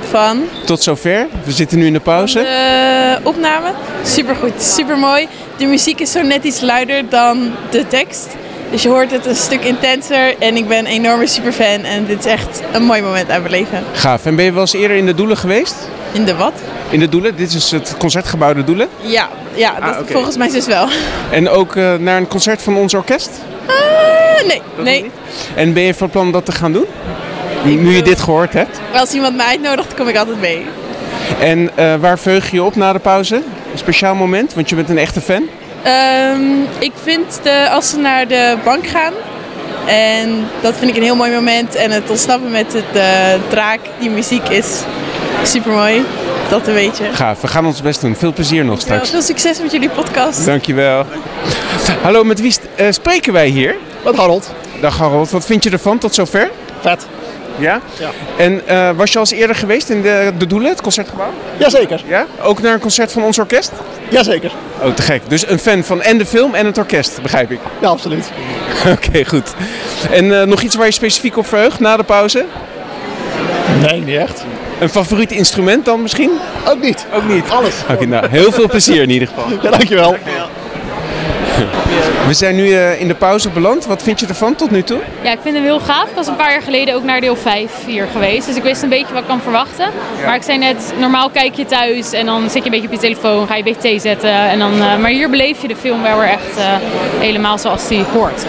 [0.00, 1.26] Van Tot zover.
[1.44, 2.38] We zitten nu in de pauze.
[2.38, 3.72] de opname.
[4.04, 5.28] Supergoed, supermooi.
[5.58, 8.26] De muziek is zo net iets luider dan de tekst.
[8.70, 10.34] Dus je hoort het een stuk intenser.
[10.38, 11.84] En ik ben een enorme superfan.
[11.84, 13.84] En dit is echt een mooi moment uit mijn leven.
[13.92, 14.24] Gaaf.
[14.26, 15.74] En ben je wel eens eerder in de Doelen geweest?
[16.12, 16.52] In de wat?
[16.90, 17.36] In de Doelen?
[17.36, 18.88] Dit is het concertgebouw De Doelen.
[19.00, 20.12] Ja, ja dat, Ah, oké.
[20.12, 20.88] volgens mij dus wel.
[21.30, 23.30] En ook eh, naar een concert van ons orkest?
[23.66, 25.10] Eh, nee, nee.
[25.54, 26.86] En ben je van plan dat te gaan doen?
[27.64, 28.80] Nu je dit gehoord hebt.
[28.94, 30.66] Als iemand mij uitnodigt, kom ik altijd mee.
[31.40, 33.34] En eh, waar veug je je op na de pauze?
[33.72, 35.42] Een speciaal moment, want je bent een echte fan.
[35.82, 36.40] Ehm,
[36.78, 39.12] ik vind de, als ze naar de bank gaan.
[39.86, 41.74] En dat vind ik een heel mooi moment.
[41.74, 44.82] En het ontsnappen met het, de draak, die muziek is
[45.42, 46.04] super mooi.
[46.48, 47.04] Dat een beetje.
[47.12, 48.16] Gaaf, we gaan ons best doen.
[48.16, 49.10] Veel plezier nog straks.
[49.10, 50.46] Veel succes met jullie podcast.
[50.46, 51.04] Dankjewel.
[52.02, 53.76] Hallo, met wie eh, spreken wij hier?
[54.04, 54.52] Met Harold.
[54.80, 56.50] Dag Harold, wat vind je ervan tot zover?
[56.80, 57.06] Vet.
[57.58, 57.80] Ja?
[57.98, 58.10] Ja.
[58.36, 61.32] En eh, was je al eens eerder geweest in de, de Doelen, het concertgebouw?
[61.56, 62.02] Jazeker.
[62.06, 62.26] Ja?
[62.42, 63.72] Ook naar een concert van ons orkest?
[64.08, 64.52] Jazeker.
[64.82, 65.22] Oh, te gek.
[65.28, 67.60] Dus een fan van en de film en het orkest, begrijp ik.
[67.80, 68.30] Ja, absoluut.
[68.94, 69.54] Oké, goed.
[70.10, 72.44] En eh, nog iets waar je specifiek op verheugt na de pauze?
[73.80, 74.44] Nee, niet echt.
[74.80, 76.30] Een favoriet instrument dan misschien?
[76.68, 77.06] Ook niet.
[77.14, 77.44] Ook niet.
[77.48, 77.74] Alles.
[77.90, 79.50] Oké, nou, heel veel plezier in ieder geval.
[79.62, 80.16] Ja, dankjewel.
[82.26, 83.86] We zijn nu eh, in de pauze beland.
[83.86, 85.00] Wat vind je ervan tot nu toe?
[85.22, 86.08] Ja, ik vind hem heel gaaf.
[86.08, 88.46] Ik was een paar jaar geleden ook naar deel 5 hier geweest.
[88.46, 89.90] Dus ik wist een beetje wat ik kan verwachten.
[90.24, 92.92] Maar ik zei net, normaal kijk je thuis en dan zit je een beetje op
[92.92, 94.30] je telefoon, ga je een beetje thee zetten.
[94.30, 96.64] En dan, eh, maar hier beleef je de film wel weer echt eh,
[97.18, 98.44] helemaal zoals die hoort.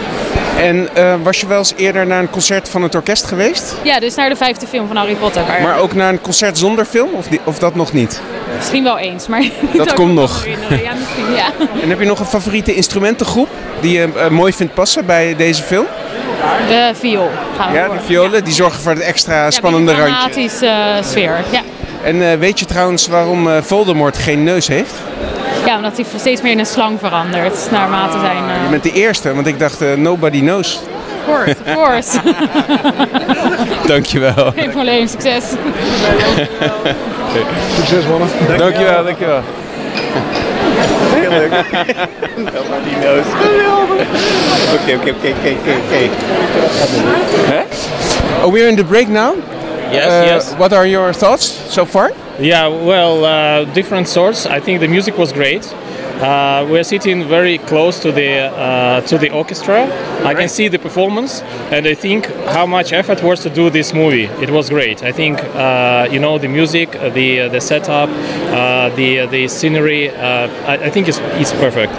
[0.59, 3.75] En eh, was je wel eens eerder naar een concert van het orkest geweest?
[3.83, 5.43] Ja, dus naar de vijfde film van Harry Potter.
[5.61, 7.09] Maar ook naar een concert zonder film?
[7.13, 8.21] Of, die, of dat nog niet?
[8.55, 9.43] Misschien wel eens, maar
[9.73, 10.45] Dat komt nog.
[10.45, 10.51] Ja,
[10.93, 11.45] misschien, ja.
[11.81, 13.49] En heb je nog een favoriete instrumentengroep
[13.81, 15.85] die je eh, mooi vindt passen bij deze film?
[16.67, 19.97] De viool gaan we Ja, de violen, die zorgen voor het extra Ja, spannende een
[19.97, 20.15] randje.
[20.15, 21.37] dramatische eh, sfeer.
[21.51, 21.61] Ja.
[22.03, 24.93] En weet je trouwens waarom Voldemort geen neus heeft?
[25.65, 28.37] Ja, omdat hij steeds meer in een slang verandert naarmate zijn...
[28.49, 30.79] eh, Je bent de eerste, want ik dacht eh, nobody knows.
[31.27, 32.19] Of course, of course.
[33.93, 34.51] Dankjewel.
[34.55, 35.43] Geen probleem, succes.
[37.75, 38.27] Succes, mannen.
[38.57, 39.41] Dankjewel, dankjewel.
[42.37, 43.25] Nobody knows.
[44.73, 46.09] Oké, oké, oké, oké, oké, oké.
[48.43, 49.35] Oh, we're in the break now.
[49.91, 50.53] Yes, Uh, yes.
[50.57, 52.11] What are your thoughts so far?
[52.39, 54.45] Yeah, well, uh, different sorts.
[54.45, 55.65] I think the music was great.
[56.19, 59.85] Uh, we're sitting very close to the uh, to the orchestra.
[60.25, 61.41] I can see the performance,
[61.71, 64.25] and I think how much effort was to do this movie.
[64.43, 65.01] It was great.
[65.01, 69.47] I think uh, you know the music, uh, the uh, the setup, uh, the the
[69.47, 70.09] scenery.
[70.09, 71.93] Uh, I, I think it's it's perfect.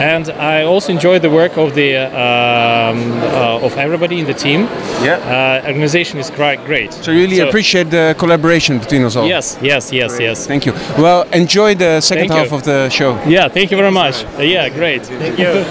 [0.00, 4.60] And I also enjoyed the work of the um, uh, of everybody in the team.
[5.02, 5.16] Yeah.
[5.62, 6.92] Uh, organization is quite great.
[6.92, 9.26] So really So- appreciate the collaboration between us all.
[9.26, 10.46] Yes, yes, yes, yes.
[10.46, 10.72] Thank you.
[10.98, 12.48] Well, enjoy the second Thank you.
[12.48, 13.18] half of the show.
[13.26, 14.24] Yeah, thank you very much.
[14.38, 15.02] Uh, yeah, great.
[15.20, 15.64] Thank you.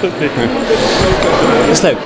[1.72, 1.98] is leuk.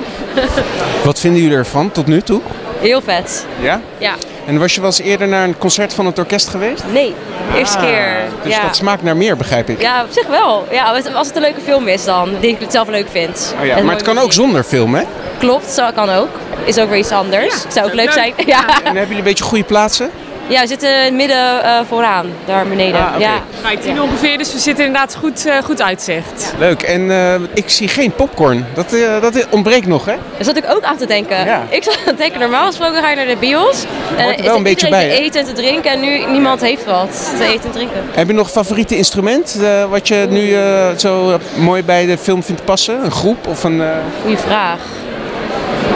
[1.04, 2.40] Wat vinden jullie ervan tot nu toe?
[2.80, 3.46] Heel vet.
[3.60, 3.80] Ja?
[3.98, 4.14] Ja.
[4.46, 6.84] En was je wel eens eerder naar een concert van het orkest geweest?
[6.92, 7.14] Nee,
[7.54, 8.16] eerste keer.
[8.42, 8.62] Dus ja.
[8.62, 9.80] dat smaakt naar meer, begrijp ik.
[9.80, 10.66] ja, op zich wel.
[10.70, 10.84] Ja,
[11.14, 13.54] als- het een leuke film is dan, die ik het zelf leuk vind.
[13.60, 15.02] Oh ja, maar het kan ook zonder film, hè?
[15.38, 16.28] Klopt, zo kan ook.
[16.64, 17.54] Is ook weer iets anders.
[17.68, 18.32] Zou ook leuk zijn.
[18.46, 18.68] Ja.
[18.68, 20.10] En hebben jullie een beetje goede plaatsen?
[20.46, 23.00] Ja, we zitten in het midden eh, vooraan, daar beneden.
[23.00, 23.18] Ah, oké.
[23.24, 23.40] Ja.
[23.62, 26.54] Nou, tien ongeveer, dus we zitten inderdaad goed, eh, goed uitzicht.
[26.58, 26.82] Leuk.
[26.82, 28.66] En eh, ik zie geen popcorn.
[28.74, 30.12] Dat, eh, dat ontbreekt nog, hè?
[30.36, 31.44] Daar zat ik ook aan te denken.
[31.44, 31.62] Ja.
[31.68, 33.84] Ik zat aan te denken, normaal gesproken ga je naar de bios.
[34.16, 36.60] En er is wel een beetje bij, te eten en te drinken en nu niemand
[36.60, 38.04] heeft wat te eten en drinken.
[38.14, 42.18] Heb je nog een favoriete instrument eh, wat je nu eh, zo mooi bij de
[42.18, 43.04] film vindt passen?
[43.04, 43.80] Een groep of een...
[43.82, 43.88] eh,
[44.22, 44.78] Goeie vraag.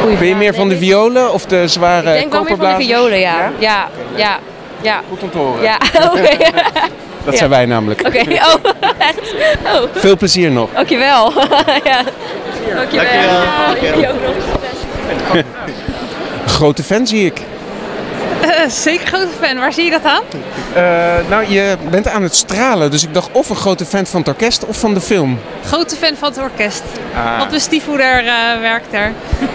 [0.01, 2.69] Goeie ben je meer van de violen of de zware Ik denk wel meer van
[2.79, 3.53] de violen, ja.
[3.59, 4.39] Ja, ja,
[4.81, 5.01] ja.
[5.09, 5.63] Goed om te horen.
[5.63, 5.79] Ja,
[6.15, 6.37] oké.
[7.25, 7.39] Dat Ja.
[7.39, 8.07] zijn wij namelijk.
[8.07, 8.55] Oké, oh,
[8.99, 9.35] echt?
[9.65, 10.69] Oh, Veel plezier nog.
[10.75, 11.33] dankjewel.
[11.85, 12.03] ja.
[12.75, 13.11] Dankjewel.
[13.83, 15.43] Jullie ook nog.
[16.47, 17.41] Grote fan zie ik.
[18.69, 19.59] Zeker grote fan.
[19.59, 20.23] Waar zie je dat aan?
[20.75, 20.83] Eh,
[21.29, 24.29] nou, je bent aan het stralen, dus ik dacht of een grote fan van het
[24.29, 25.39] orkest of van de film.
[25.65, 26.83] Grote fan van het orkest.
[27.17, 29.13] Ah, Want mijn stiefmoeder eh, werkt daar.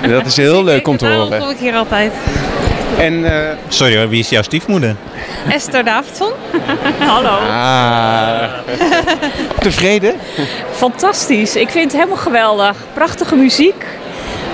[0.09, 1.39] dat is heel leuk om te horen.
[1.39, 2.11] kom ik hier altijd.
[2.99, 4.95] En, eh, Sorry hoor, wie is jouw stiefmoeder?
[5.49, 6.31] Esther Davidson.
[6.99, 7.37] Hallo.
[7.49, 8.43] Ah.
[9.59, 10.13] Tevreden?
[10.71, 11.55] Fantastisch.
[11.55, 12.75] Ik vind het helemaal geweldig.
[12.93, 13.85] Prachtige muziek.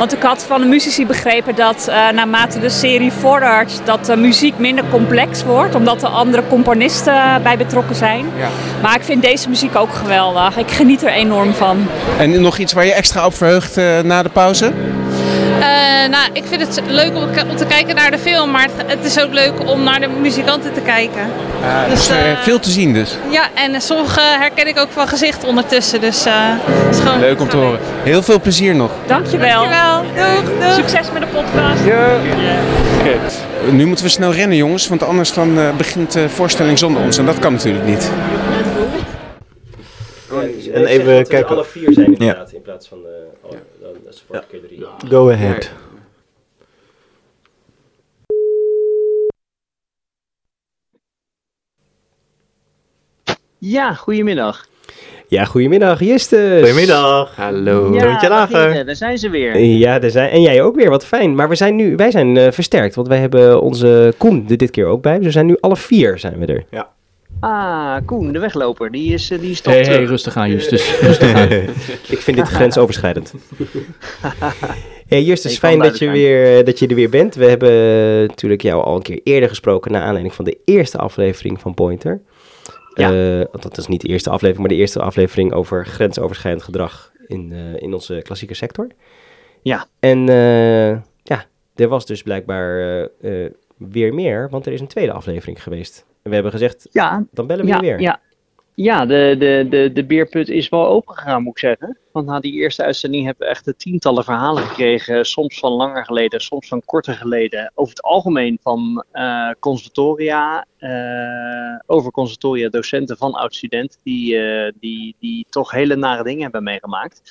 [0.02, 4.16] Want ik had van de muzici begrepen dat uh, naarmate de serie vordert, dat de
[4.16, 8.26] muziek minder complex wordt, omdat er andere componisten bij betrokken zijn.
[8.38, 8.48] Ja.
[8.82, 10.58] Maar ik vind deze muziek ook geweldig.
[10.58, 11.88] Ik geniet er enorm van.
[12.18, 14.72] En nog iets waar je extra op verheugt uh, na de pauze?
[15.62, 15.68] Uh,
[16.10, 19.06] nou, ik vind het leuk om, om, te kijken naar de film, maar het, het,
[19.06, 21.22] is ook leuk om naar de muzikanten te kijken.
[21.62, 23.18] Uh, dus, uh, veel te zien dus.
[23.30, 27.50] Ja, en sommige herken ik ook van gezicht ondertussen, dus het is gewoon leuk om
[27.50, 27.80] te horen.
[28.04, 28.92] Heel veel plezier nog.
[29.08, 29.64] Dankjewel.
[29.70, 30.02] Dankjewel.
[30.02, 30.74] Doeg, doeg.
[30.74, 31.86] Succes met de podcast.
[31.86, 32.08] Ja.
[33.00, 33.72] Okay.
[33.72, 37.26] Nu moeten we snel rennen jongens, want anders dan begint de voorstelling zonder ons en
[37.26, 38.12] dat kan natuurlijk niet.
[40.74, 41.48] En even kijken.
[41.50, 42.58] alle vier zijn inderdaad, ja.
[42.58, 43.58] in plaats van uh,
[44.12, 45.10] dat is vorige keer drie.
[45.10, 45.72] Go ahead.
[53.58, 54.68] Ja, goedemiddag.
[55.28, 56.60] Ja, goedemiddag, Justus.
[56.60, 57.36] Goedemiddag.
[57.36, 57.94] Hallo.
[57.94, 58.86] Ja, Rondje lager.
[58.86, 59.58] daar zijn ze weer.
[59.60, 61.36] Ja, daar zijn, en jij ook weer, wat fijn.
[61.36, 64.72] Maar we zijn nu, wij zijn uh, versterkt, want wij hebben onze Koen er dit
[64.72, 65.16] keer ook bij.
[65.16, 66.66] Dus we zijn nu alle vier zijn we er.
[66.70, 66.90] Ja.
[67.42, 71.00] Ah, Koen, de wegloper, die is, die is toch hey, rustig aan, Justus.
[71.02, 71.50] Rustig aan.
[72.16, 73.34] Ik vind dit grensoverschrijdend.
[75.08, 77.36] hey, Justus, fijn dat je, duidelijk weer, dat je er weer bent.
[77.36, 79.92] We hebben eh, natuurlijk jou al een keer eerder gesproken...
[79.92, 82.22] naar aanleiding van de eerste aflevering van Pointer.
[82.94, 83.12] Ja.
[83.12, 85.54] Uh, dat is niet de eerste aflevering, maar de eerste aflevering...
[85.54, 88.88] over grensoverschrijdend gedrag in, uh, in onze klassieke sector.
[89.62, 89.86] Ja.
[90.00, 90.92] En uh,
[91.24, 93.10] ja, er was dus blijkbaar
[93.78, 94.50] weer meer...
[94.50, 96.06] want er is een tweede aflevering geweest...
[96.24, 98.00] En we hebben gezegd, ja, dan bellen we ja, je weer.
[98.00, 98.20] Ja,
[98.76, 101.98] ja de, de, de, de beerput is wel open gegaan, moet ik zeggen.
[102.12, 105.26] Want na die eerste uitzending hebben we echt de tientallen verhalen gekregen.
[105.26, 107.72] Soms van langer geleden, soms van korter geleden.
[107.76, 114.00] Over het algemeen van uh, conservatoria, uh, over conservatoria docenten van oud-studenten.
[114.04, 117.22] Die, uh, die, die toch hele nare dingen hebben meegemaakt.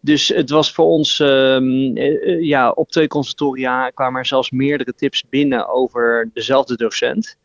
[0.00, 4.94] Dus het was voor ons, um, uh, ja, op twee conservatoria kwamen er zelfs meerdere
[4.94, 7.36] tips binnen over dezelfde docent.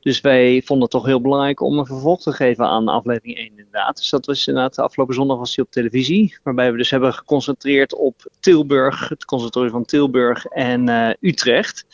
[0.00, 3.48] Dus wij vonden het toch heel belangrijk om een vervolg te geven aan aflevering 1
[3.48, 3.96] inderdaad.
[3.96, 6.38] Dus dat was inderdaad, afgelopen zondag was die op televisie.
[6.42, 11.86] Waarbij we dus hebben geconcentreerd op Tilburg, het conservatorium van Tilburg en uh, Utrecht.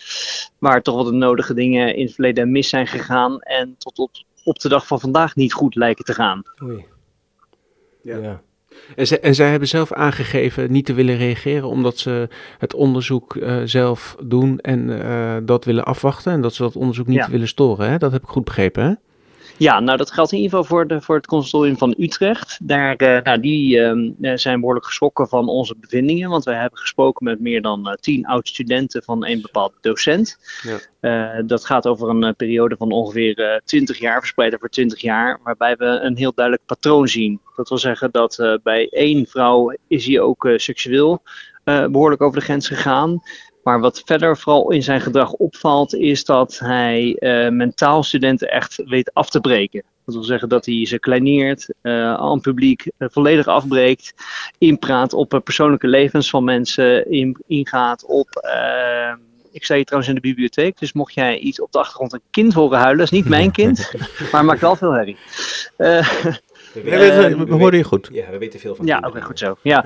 [0.59, 3.41] Waar toch wat de nodige dingen in het verleden mis zijn gegaan.
[3.41, 4.11] En tot op,
[4.45, 6.43] op de dag van vandaag niet goed lijken te gaan.
[6.63, 6.85] Oei.
[8.03, 8.17] Ja.
[8.17, 8.43] ja.
[8.97, 13.35] En, ze, en zij hebben zelf aangegeven niet te willen reageren omdat ze het onderzoek
[13.35, 16.33] uh, zelf doen en uh, dat willen afwachten.
[16.33, 17.31] En dat ze dat onderzoek niet Ja.
[17.31, 17.91] willen storen.
[17.91, 17.99] Hè?
[17.99, 18.93] Dat heb ik goed begrepen, hè?
[19.59, 22.59] Ja, nou dat geldt in ieder geval voor, de, voor het conservatorium van Utrecht.
[22.63, 26.79] Daar, eh, nou, die ehm, eh, zijn behoorlijk geschrokken van onze bevindingen, want wij hebben
[26.79, 30.39] gesproken met meer dan eh, tien oud-studenten van een bepaald docent.
[30.63, 31.43] Ja.
[31.43, 35.77] Dat gaat over een periode van ongeveer eh 20 jaar, verspreid over 20 jaar, waarbij
[35.77, 37.41] we een heel duidelijk patroon zien.
[37.57, 41.23] Dat wil zeggen dat bij één vrouw is hij ook seksueel
[41.67, 43.23] eh, behoorlijk over de grens gegaan.
[43.67, 48.83] Maar wat verder vooral in zijn gedrag opvalt, is dat hij eh, mentaal studenten echt
[48.85, 49.83] weet af te breken.
[50.05, 54.15] Dat wil zeggen dat hij ze kleineert, eh aan het publiek eh, volledig afbreekt,
[54.59, 58.29] inpraat op persoonlijke levens van mensen, in, ingaat op.
[59.53, 62.21] ik sta hier trouwens in de bibliotheek, dus mocht jij iets op de achtergrond een
[62.31, 63.91] kind horen huilen, dat is niet mijn kind,
[64.33, 65.17] maar maakt wel veel herrie.
[65.77, 66.09] Eh,
[66.73, 68.09] We, we- we hoorden je goed.
[68.13, 69.17] Ja, we weten veel van ja, kinderen.
[69.19, 69.57] oké, goed zo.
[69.63, 69.85] Ja.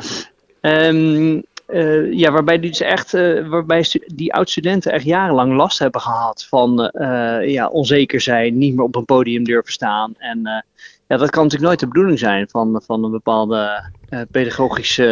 [0.61, 1.41] Ehm,
[1.73, 6.47] eh, ja, waarbij die dus echt, eh, waarbij die oud-studenten echt jarenlang last hebben gehad
[6.49, 10.15] van eh, ja, onzeker zijn, niet meer op een podium durven staan.
[10.19, 10.65] En
[11.07, 13.91] ja, dat kan natuurlijk nooit de bedoeling zijn van, van een bepaalde
[14.31, 15.03] pedagogische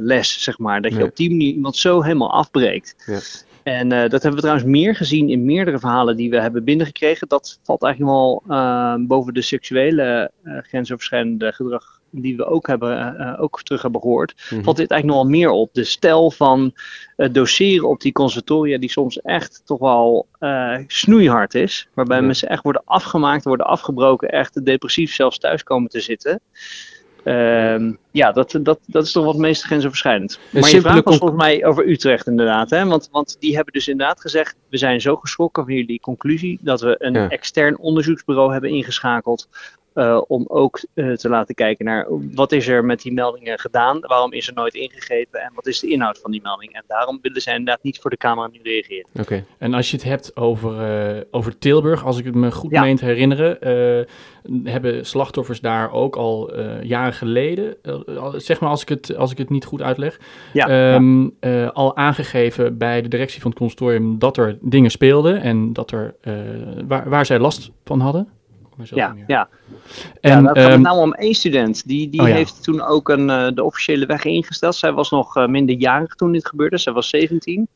[0.00, 0.82] les, zeg maar.
[0.82, 1.06] Dat je Nee.
[1.06, 2.94] op die manier iemand zo helemaal afbreekt.
[3.06, 3.18] Ja.
[3.62, 7.28] En dat hebben we trouwens meer gezien in meerdere verhalen die we hebben binnengekregen.
[7.28, 8.42] Dat valt eigenlijk wel
[9.06, 14.34] boven de seksuele grensoverschrijdende gedrag die we ook, hebben, eh, eh, ook terug hebben gehoord.
[14.50, 14.62] Mhm.
[14.62, 15.70] Valt dit eigenlijk nog wel meer op.
[15.72, 16.72] De stijl van
[17.16, 20.26] eh, doseren op die conservatoria die soms echt toch wel
[20.86, 21.88] snoeihard is.
[21.94, 26.40] Waarbij mensen echt worden afgemaakt, worden afgebroken, echt depressief zelfs thuis komen te zitten.
[27.26, 30.38] Ehm, ja, dat, dat, dat is toch wat het meest grensoverschrijdend.
[30.50, 32.70] Maar je vraag was volgens mij over Utrecht inderdaad.
[32.70, 32.86] Hè?
[32.86, 36.80] Want, want die hebben dus inderdaad gezegd, we zijn zo geschrokken van jullie conclusie dat
[36.80, 37.28] we een Ja.
[37.28, 39.48] extern onderzoeksbureau hebben ingeschakeld
[39.96, 43.98] eh, om ook eh, te laten kijken naar wat is er met die meldingen gedaan,
[44.00, 46.72] waarom is er nooit ingegrepen en wat is de inhoud van die melding.
[46.72, 49.06] En daarom willen zij inderdaad niet voor de camera nu reageren.
[49.20, 49.44] Oké.
[49.58, 52.80] En als je het hebt over, eh, over Tilburg, als ik het me goed Ja.
[52.80, 53.58] meen te herinneren,
[54.64, 57.76] hebben slachtoffers daar ook al jaren geleden,
[58.36, 60.20] zeg maar als ik het, als ik het niet goed uitleg,
[60.52, 65.40] Ja, ehm, eh, al aangegeven bij de directie van het consortium dat er dingen speelden
[65.40, 66.14] en dat er,
[66.86, 68.28] waar, waar zij last van hadden.
[68.84, 69.48] Ja, ja.
[70.20, 71.88] En, ja, gaat ehm, met name om één student.
[71.88, 72.34] Die, die Oh ja.
[72.34, 74.74] heeft toen ook een, eh, de officiële weg ingesteld.
[74.74, 76.78] Zij was nog eh, minderjarig toen dit gebeurde.
[76.78, 77.68] Zij was 17.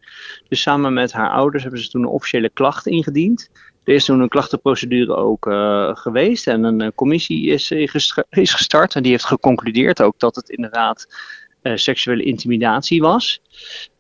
[0.48, 3.50] Dus samen met haar ouders hebben ze toen een officiële klacht ingediend.
[3.84, 6.46] Er is toen een klachtenprocedure ook eh, geweest.
[6.46, 7.70] En een commissie is,
[8.30, 8.94] is gestart.
[8.94, 11.06] En die heeft geconcludeerd ook dat het inderdaad
[11.74, 13.40] seksuele intimidatie was.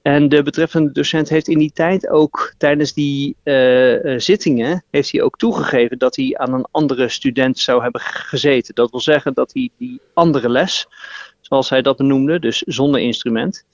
[0.02, 5.12] En de betreffende docent heeft in die tijd ook tijdens die eh, eh, zittingen heeft
[5.12, 8.74] hij ook toegegeven dat hij aan een andere student zou hebben gezeten.
[8.74, 10.88] Dat wil zeggen dat hij die andere les,
[11.40, 13.64] zoals hij dat benoemde, dus zonder instrument,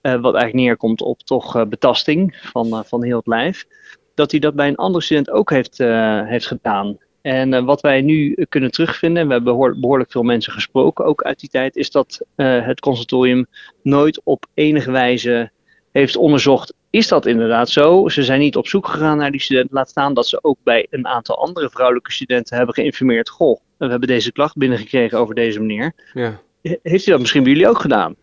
[0.00, 3.66] eh, wat eigenlijk neerkomt op toch betasting van, van heel het lijf,
[4.14, 5.78] dat hij dat bij een andere student ook heeft,
[6.24, 6.98] heeft gedaan.
[7.22, 11.22] En wat wij nu kunnen terugvinden, en we hebben behoor- behoorlijk veel mensen gesproken ook
[11.22, 13.46] uit die tijd, is dat het conservatorium
[13.82, 15.50] nooit op enige wijze
[15.92, 18.08] heeft onderzocht, is dat inderdaad zo?
[18.08, 19.72] Ze zijn niet op zoek gegaan naar die student.
[19.72, 23.28] Laat staan dat ze ook bij een aantal andere vrouwelijke studenten hebben geïnformeerd.
[23.28, 25.92] Goh, we hebben deze klacht binnengekregen over deze meneer.
[26.12, 26.40] Ja.
[26.62, 28.14] He- Heeft u dat misschien bij jullie ook gedaan?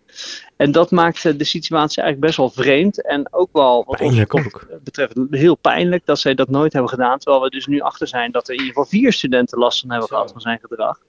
[0.58, 3.06] En dat maakt eh, de situatie eigenlijk best wel vreemd.
[3.06, 7.18] En ook wel, wat ons Pijnlijk betreft, heel pijnlijk dat zij dat nooit hebben gedaan.
[7.20, 9.90] Terwijl we dus nu achter zijn dat er in ieder geval vier studenten last van
[9.90, 11.00] hebben gehad van zijn gedrag.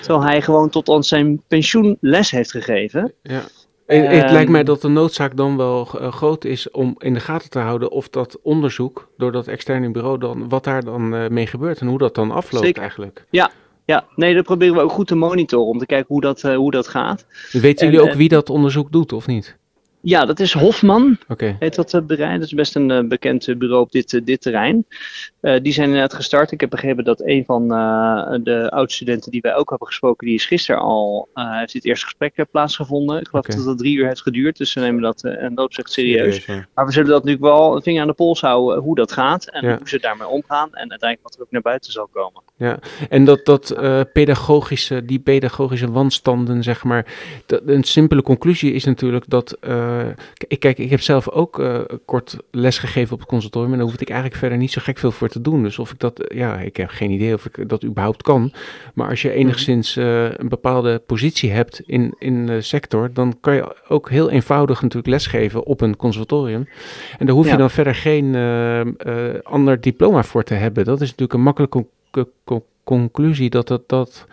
[0.00, 3.12] Terwijl hij gewoon tot aan zijn pensioen les heeft gegeven.
[3.22, 3.42] Ja.
[4.00, 7.14] Het, het Ehm, lijkt mij dat de noodzaak dan wel eh, groot is om in
[7.14, 11.14] de gaten te houden of dat onderzoek door dat externe bureau dan, wat daar dan
[11.14, 12.82] eh, mee gebeurt en hoe dat dan afloopt Zeker.
[12.82, 13.26] eigenlijk.
[13.30, 13.50] Ja,
[13.84, 16.56] ja, nee, dat proberen we ook goed te monitoren om te kijken hoe dat, eh,
[16.56, 17.26] hoe dat gaat.
[17.52, 19.56] Weten En, jullie ook wie dat onderzoek doet of niet?
[20.04, 21.18] Ja, dat is Hofman.
[21.28, 21.56] Oké.
[21.58, 22.34] Heet dat eh, bedrijf?
[22.34, 24.86] Dat is best een eh, bekend eh, bureau op dit, dit terrein.
[25.62, 26.50] Die zijn inderdaad gestart.
[26.50, 27.68] Ik heb begrepen dat een van
[28.42, 32.44] de oud-studenten die wij ook hebben gesproken, die is gisteren al, heeft dit eerste gesprek
[32.50, 33.20] plaatsgevonden.
[33.20, 35.92] Ik geloof dat het drie uur heeft geduurd, dus ze nemen dat en dat opzicht
[35.92, 36.34] serieus.
[36.34, 36.66] Serieus, ja.
[36.74, 39.46] Maar we zullen dat natuurlijk wel een vinger aan de pols houden hoe dat gaat
[39.46, 39.76] en Ja.
[39.76, 42.42] hoe ze daarmee omgaan en uiteindelijk wat er ook naar buiten zal komen.
[42.56, 42.78] Ja,
[43.08, 43.74] en dat, dat
[44.12, 47.06] pedagogische, die pedagogische wanstanden, zeg maar.
[47.46, 49.56] Dat, een simpele conclusie is natuurlijk dat.
[50.00, 50.06] Eh,
[50.48, 53.70] ik, kijk, ik heb zelf ook eh, kort les gegeven op het consultorium.
[53.72, 55.62] En daar hoefde ik eigenlijk verder niet zo gek veel voor te doen.
[55.62, 56.20] Dus of ik dat.
[56.20, 58.52] eh, Ja, ik heb geen idee of ik dat überhaupt kan.
[58.94, 63.10] Maar als je enigszins eh, een bepaalde positie hebt in, in de sector.
[63.12, 66.68] dan kan je ook heel eenvoudig natuurlijk lesgeven op een conservatorium.
[67.18, 67.56] En daar hoef je Ja.
[67.56, 70.84] dan verder geen eh, eh, ander diploma voor te hebben.
[70.84, 71.86] Dat is natuurlijk een makkelijke
[72.84, 74.26] conclusie dat dat, dat,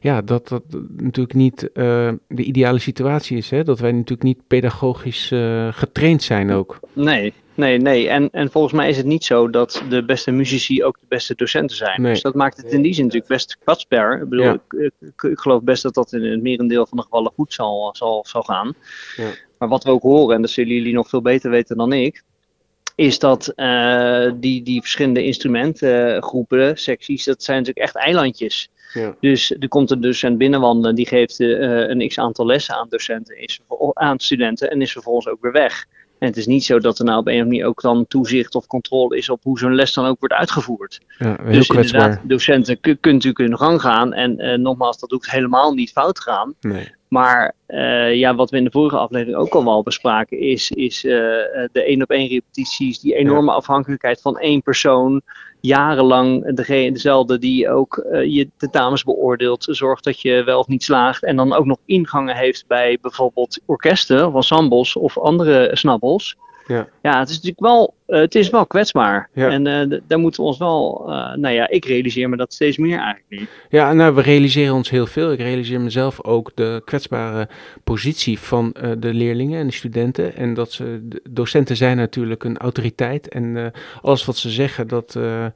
[0.00, 0.62] ja, dat, dat
[0.96, 3.50] natuurlijk niet eh, de ideale situatie is.
[3.50, 3.64] Hè?
[3.64, 6.80] Dat wij natuurlijk niet pedagogisch eh, getraind zijn ook.
[6.92, 8.08] Nee, nee, nee.
[8.08, 11.34] En, en volgens mij is het niet zo dat de beste muzici ook de beste
[11.34, 12.02] docenten zijn.
[12.02, 12.12] Nee.
[12.12, 14.22] Dus dat maakt het in die zin natuurlijk best kwetsbaar.
[14.22, 14.52] Ik bedoel, Ja.
[14.68, 17.90] ik, ik, ik geloof best dat dat in het merendeel van de gevallen goed zal,
[17.92, 18.74] zal, zal gaan.
[19.16, 19.28] Ja.
[19.58, 22.22] Maar wat we ook horen, en dat zullen jullie nog veel beter weten dan ik,
[22.94, 28.68] is dat eh, die, die verschillende instrumentengroepen, secties, dat zijn natuurlijk echt eilandjes.
[28.92, 29.14] Ja.
[29.20, 31.48] Dus er komt een docent binnenwandelen, die geeft eh,
[31.88, 33.60] een x aantal lessen aan docenten, is,
[33.92, 35.84] aan studenten en is vervolgens ook weer weg.
[36.18, 38.06] En het is niet zo dat er nou op een of andere manier ook dan
[38.08, 41.00] toezicht of controle is op hoe zo'n les dan ook wordt uitgevoerd.
[41.18, 42.00] Ja, dus kwetsbaar.
[42.02, 44.12] inderdaad, docenten kun- kunnen natuurlijk hun gang gaan.
[44.12, 46.54] En eh, nogmaals, dat hoeft helemaal niet fout te gaan.
[46.60, 46.94] Nee.
[47.10, 51.04] Maar eh, ja, wat we in de vorige aflevering ook al wel bespraken, is, is
[51.04, 55.22] eh, eh, de één op één repetities, die enorme afhankelijkheid van één persoon,
[55.60, 60.82] jarenlang degene, dezelfde die ook eh, je tentamens beoordeelt, zorgt dat je wel of niet
[60.82, 61.24] slaagt.
[61.24, 66.36] En dan ook nog ingangen heeft bij bijvoorbeeld orkesten of ensembles of andere snabbels.
[66.70, 66.88] Ja.
[67.02, 69.28] Ja, het is natuurlijk wel, eh, het is wel kwetsbaar.
[69.34, 69.48] Ja.
[69.48, 72.76] En eh, daar moeten we ons wel, eh, nou ja, ik realiseer me dat steeds
[72.76, 73.46] meer eigenlijk nu.
[73.68, 75.32] Ja, nou, we realiseren ons heel veel.
[75.32, 77.48] Ik realiseer mezelf ook de kwetsbare
[77.84, 80.36] positie van eh, de leerlingen en de studenten.
[80.36, 83.28] En dat ze, de docenten zijn natuurlijk een autoriteit.
[83.28, 83.66] En eh,
[84.02, 85.46] alles wat ze zeggen, dat, eh,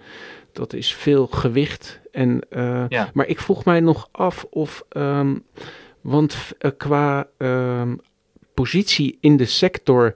[0.53, 2.01] dat is veel gewicht.
[2.13, 3.11] En, eh, Ja.
[3.13, 5.35] Maar ik vroeg mij nog af of, ehm,
[6.01, 6.37] want
[6.77, 7.95] qua ehm,
[8.55, 10.13] positie in de sector.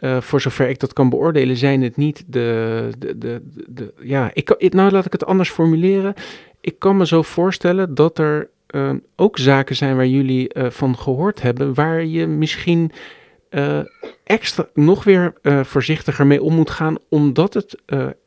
[0.00, 2.88] Eh, voor zover ik dat kan beoordelen, zijn het niet de.
[2.98, 6.14] de, de, de, de- ja, ik, nou laat ik het anders formuleren.
[6.60, 10.98] Ik kan me zo voorstellen dat er eh, ook zaken zijn waar jullie eh, van
[10.98, 12.92] gehoord hebben, waar je misschien
[13.48, 13.78] eh,
[14.24, 15.32] extra nog weer
[15.64, 17.76] voorzichtiger mee om moet gaan, omdat het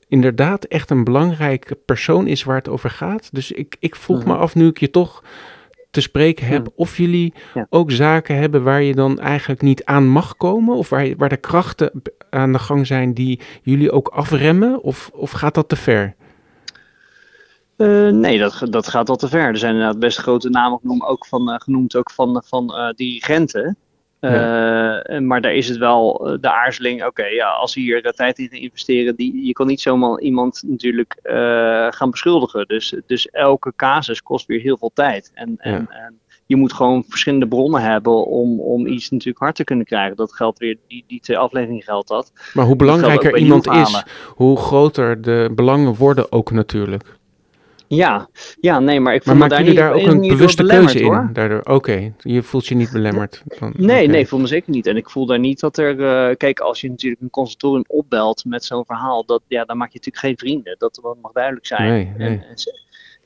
[0.08, 3.30] inderdaad echt een belangrijke persoon is waar het over gaat.
[3.32, 5.24] Dus ik, ik vroeg me af, nu ik je toch
[5.94, 7.34] te spreken heb, of jullie
[7.70, 10.76] ook zaken hebben waar je dan eigenlijk niet aan mag komen?
[10.76, 11.92] Of waar, je, waar de krachten
[12.30, 14.82] aan de gang zijn die jullie ook afremmen?
[14.84, 16.16] Of, of gaat dat te ver?
[17.76, 19.48] Eh, nee, dat, dat gaat al te ver.
[19.48, 22.90] Er zijn inderdaad best grote namen genoemd, ook van, eh, genoemd ook van, van eh,
[22.96, 23.78] dirigenten.
[24.24, 27.06] Eh, Maar daar is het wel eh, de aarzeling.
[27.06, 30.64] Oké, ja, als we hier de tijd in investeren, die, je kan niet zomaar iemand
[30.68, 32.68] natuurlijk eh, gaan beschuldigen.
[32.68, 35.32] Dus, dus elke casus kost weer heel veel tijd.
[35.34, 39.64] En, en, en je moet gewoon verschillende bronnen hebben om, om iets natuurlijk hard te
[39.64, 40.16] kunnen krijgen.
[40.16, 42.32] Dat geldt weer, die, die twee afleveringen geldt dat.
[42.54, 47.04] Maar hoe belangrijker iemand is, hoe groter de belangen worden ook natuurlijk.
[47.96, 48.28] Ja,
[48.60, 50.64] ja, nee, maar ik Maar voel me maken daar jullie niet daar ook een bewuste
[50.66, 51.06] keuze in?
[51.06, 51.30] hoor.
[51.34, 53.42] Daardoor, oké, je voelt je niet belemmerd.
[53.60, 54.12] Dan, Nee, oké.
[54.12, 54.88] nee, ik voel me zeker niet.
[54.88, 56.04] En ik voel daar niet dat er.
[56.30, 59.92] eh, kijk, als je natuurlijk een consultorium opbelt met zo'n verhaal, dat, ja, dan maak
[59.92, 60.76] je natuurlijk geen vrienden.
[60.78, 61.90] Dat mag duidelijk zijn.
[61.90, 62.28] Nee, nee.
[62.30, 62.56] En,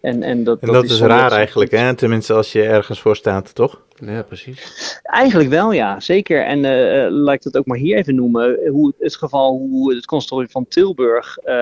[0.02, 1.95] en, en, dat, En dat, is raar eigenlijk, hè?
[1.95, 3.82] Tenminste, als je ergens voor staat, toch?
[4.06, 5.00] Ja, precies.
[5.04, 6.45] Eigenlijk wel, ja, zeker.
[6.45, 8.70] En eh, eh, laat ik dat ook maar hier even noemen.
[8.70, 11.56] Hoe het, geval hoe het consultorium van Tilburg eh,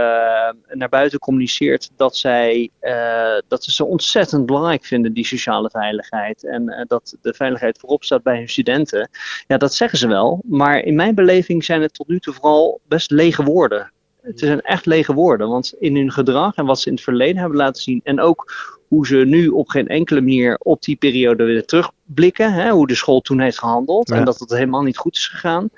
[0.67, 6.43] naar buiten communiceert dat zij eh, dat ze zo ontzettend belangrijk vinden, die sociale veiligheid.
[6.43, 9.09] En eh, dat de veiligheid voorop staat bij hun studenten.
[9.47, 10.41] Ja, dat zeggen ze wel.
[10.45, 13.91] Maar in mijn beleving zijn het tot nu toe vooral best lege woorden.
[14.25, 17.37] Het zijn echt lege woorden, want in hun gedrag en wat ze in het verleden
[17.37, 18.53] hebben laten zien, en ook
[18.87, 22.95] hoe ze nu op geen enkele manier op die periode willen terugblikken, hè, hoe de
[22.95, 24.15] school toen heeft gehandeld Ja.
[24.15, 25.69] en dat het helemaal niet goed is gegaan,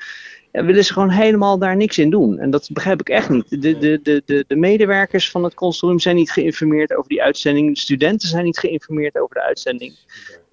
[0.51, 2.39] willen ze gewoon helemaal daar niks in doen.
[2.39, 3.49] En dat begrijp ik echt niet.
[3.61, 7.73] De, de, de, de, de medewerkers van het consortium zijn niet geïnformeerd over die uitzending,
[7.73, 9.93] de studenten zijn niet geïnformeerd over de uitzending.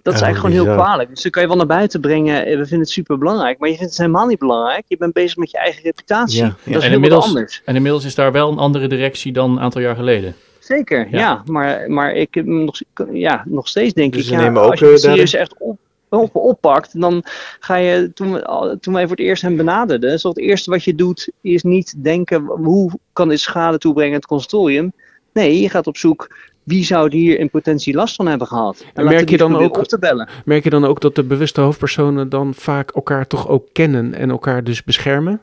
[0.05, 1.09] Dat is eigenlijk gewoon heel kwalijk.
[1.09, 2.45] Dus dan kan je wel naar buiten brengen.
[2.45, 3.59] eh, We vinden het super belangrijk.
[3.59, 4.83] Maar je vindt het helemaal niet belangrijk.
[4.87, 6.41] Je bent bezig met je eigen reputatie.
[6.41, 7.61] Dat is en, heel inmiddels, anders.
[7.65, 10.35] en inmiddels is daar wel een andere directie dan een aantal jaar geleden.
[10.59, 11.43] Zeker, ja.
[11.45, 12.79] maar, maar ik heb hem nog,
[13.11, 15.33] ja, nog steeds denk Dus ik, ze ja, nemen als ook, je het eh, serieus
[15.33, 15.77] echt op,
[16.09, 17.23] op, oppakt, dan
[17.59, 20.69] ga je, toen, we, toen wij voor het eerst hem benaderden, is dat het eerste
[20.69, 24.91] wat je doet, is niet denken, hoe kan dit schade toebrengen aan het consortium?
[25.33, 26.35] Nee, je gaat op zoek,
[26.65, 28.85] wie zou er hier in potentie last van hebben gehad?
[28.93, 30.29] En, merk je, dan ook, op te bellen.
[30.45, 34.29] merk je dan ook dat de bewuste hoofdpersonen dan vaak elkaar toch ook kennen en
[34.29, 35.41] elkaar dus beschermen?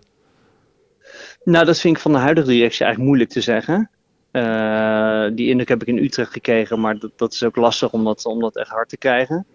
[1.45, 3.91] Nou, dat vind ik van de huidige directie eigenlijk moeilijk te zeggen.
[4.31, 8.05] Eh, die indruk heb ik in Utrecht gekregen, maar dat, dat is ook lastig om
[8.05, 9.47] dat, om dat echt hard te krijgen.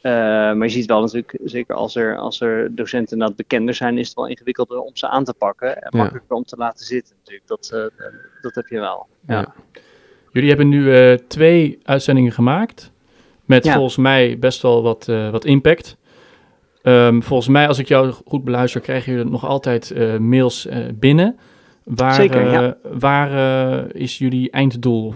[0.00, 3.98] Eh, maar je ziet wel natuurlijk, zeker als er, als er docenten inderdaad bekender zijn,
[3.98, 5.82] is het wel ingewikkelder om ze aan te pakken.
[5.82, 5.98] En Ja.
[5.98, 7.48] makkelijker om te laten zitten natuurlijk.
[7.48, 8.06] Dat, eh,
[8.40, 9.06] dat heb je wel.
[9.26, 9.54] Ja.
[10.32, 12.92] Jullie hebben nu eh, twee uitzendingen gemaakt.
[13.44, 13.72] Met Ja.
[13.74, 15.96] volgens mij best wel wat, eh, wat impact.
[16.82, 21.38] Ehm, volgens mij, als ik jou goed beluister, krijgen jullie nog altijd eh, mails binnen.
[21.84, 22.76] Waar, Zeker, ja.
[22.92, 23.30] waar
[23.94, 25.14] is jullie einddoel?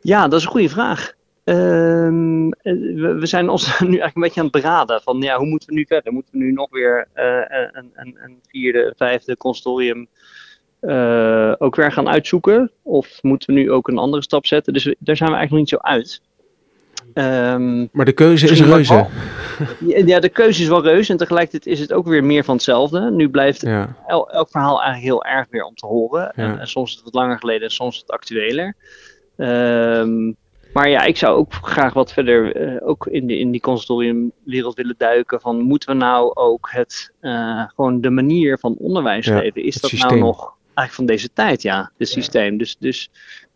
[0.00, 1.14] Ja, dat is een goede vraag.
[1.44, 5.36] Ehm, eh, we, we zijn ons nu eigenlijk een beetje aan het beraden van ja,
[5.36, 6.12] hoe moeten we nu verder?
[6.12, 10.08] Moeten we nu nog weer een, een, een vierde, vijfde consortium
[10.86, 12.70] eh, ook weer gaan uitzoeken?
[12.82, 14.72] Of moeten we nu ook een andere stap zetten?
[14.72, 16.20] Dus we- daar zijn we eigenlijk nog niet zo uit.
[17.14, 18.94] Ehm, Maar de keuze is reuze.
[18.94, 19.10] wel-
[20.06, 23.10] Ja, de keuze is wel reuze en tegelijkertijd is het ook weer meer van hetzelfde.
[23.10, 23.96] Nu blijft Ja.
[24.06, 26.32] el- elk verhaal eigenlijk heel erg weer om te horen.
[26.34, 26.58] En, Ja.
[26.58, 28.74] en soms is het wat langer geleden en soms wat actueler.
[29.36, 30.32] Ehm,
[30.72, 34.74] maar ja, ik zou ook graag wat verder eh, ook in, de, in die consultoriumwereld
[34.74, 35.40] willen duiken.
[35.40, 39.62] Van moeten we nou ook het, eh, gewoon de manier van onderwijs Ja, geven?
[39.64, 40.10] Is het dat systeem.
[40.10, 41.62] nou nog eigenlijk van deze tijd?
[41.62, 42.58] Ja, het systeem.
[42.58, 43.10] Dus, dus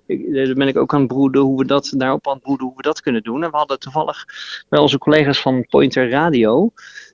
[0.07, 2.67] ik, daar ben ik ook aan het broeden hoe we dat, daarop aan het broeden
[2.67, 3.45] hoe we dat kunnen doen.
[3.45, 4.25] En we hadden toevallig
[4.69, 6.73] bij onze collega's van Pointer Radio,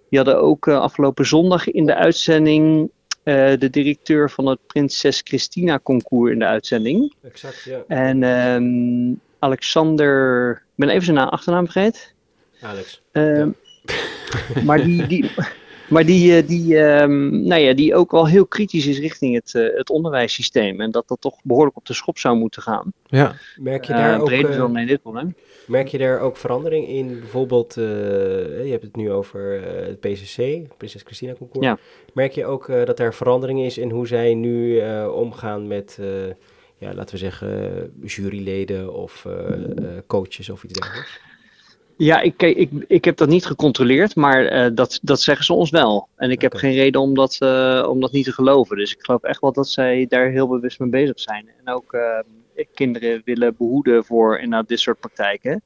[0.09, 2.90] die hadden ook eh, afgelopen zondag in de uitzending
[3.22, 7.14] eh, de directeur van het Prinses Christina concours in de uitzending.
[7.22, 7.82] Exact, ja.
[7.88, 12.00] En ehm, Alexander, ik ben even zijn naam, achternaam vergeten.
[12.61, 13.02] Alex.
[13.12, 13.50] Ehm,
[14.64, 15.30] Maar die, die,
[15.89, 19.55] maar die, eh, die, ehm, nou ja, die ook wel heel kritisch is richting het,
[19.55, 20.80] eh, het onderwijssysteem.
[20.80, 22.93] En dat dat toch behoorlijk op de schop zou moeten gaan.
[23.07, 23.34] Ja.
[23.57, 24.26] Merk je Eh, daar ook...
[24.26, 25.34] breder eh, dan alleen dit probleem.
[25.66, 27.18] Merk je daar ook verandering in?
[27.20, 27.84] Bijvoorbeeld, eh,
[28.64, 31.66] je hebt het nu over eh, het PCC, Prinses Christina Concours.
[31.66, 31.78] Ja.
[32.12, 35.99] Merk je ook eh, dat er verandering is in hoe zij nu eh, omgaan met,
[36.01, 36.07] eh,
[36.78, 41.20] ja, laten we zeggen, juryleden of eh, eh, coaches of iets dergelijks?
[41.99, 45.70] Ja, ik, ik, ik heb dat niet gecontroleerd, maar eh, dat, dat zeggen ze ons
[45.70, 46.09] wel.
[46.16, 48.76] En ik heb geen reden om dat, eh, om dat niet te geloven.
[48.76, 51.49] Dus ik geloof echt wel dat zij daar heel bewust mee bezig zijn.
[51.64, 55.62] En ook eh, kinderen willen behoeden voor inderdaad dit soort praktijken.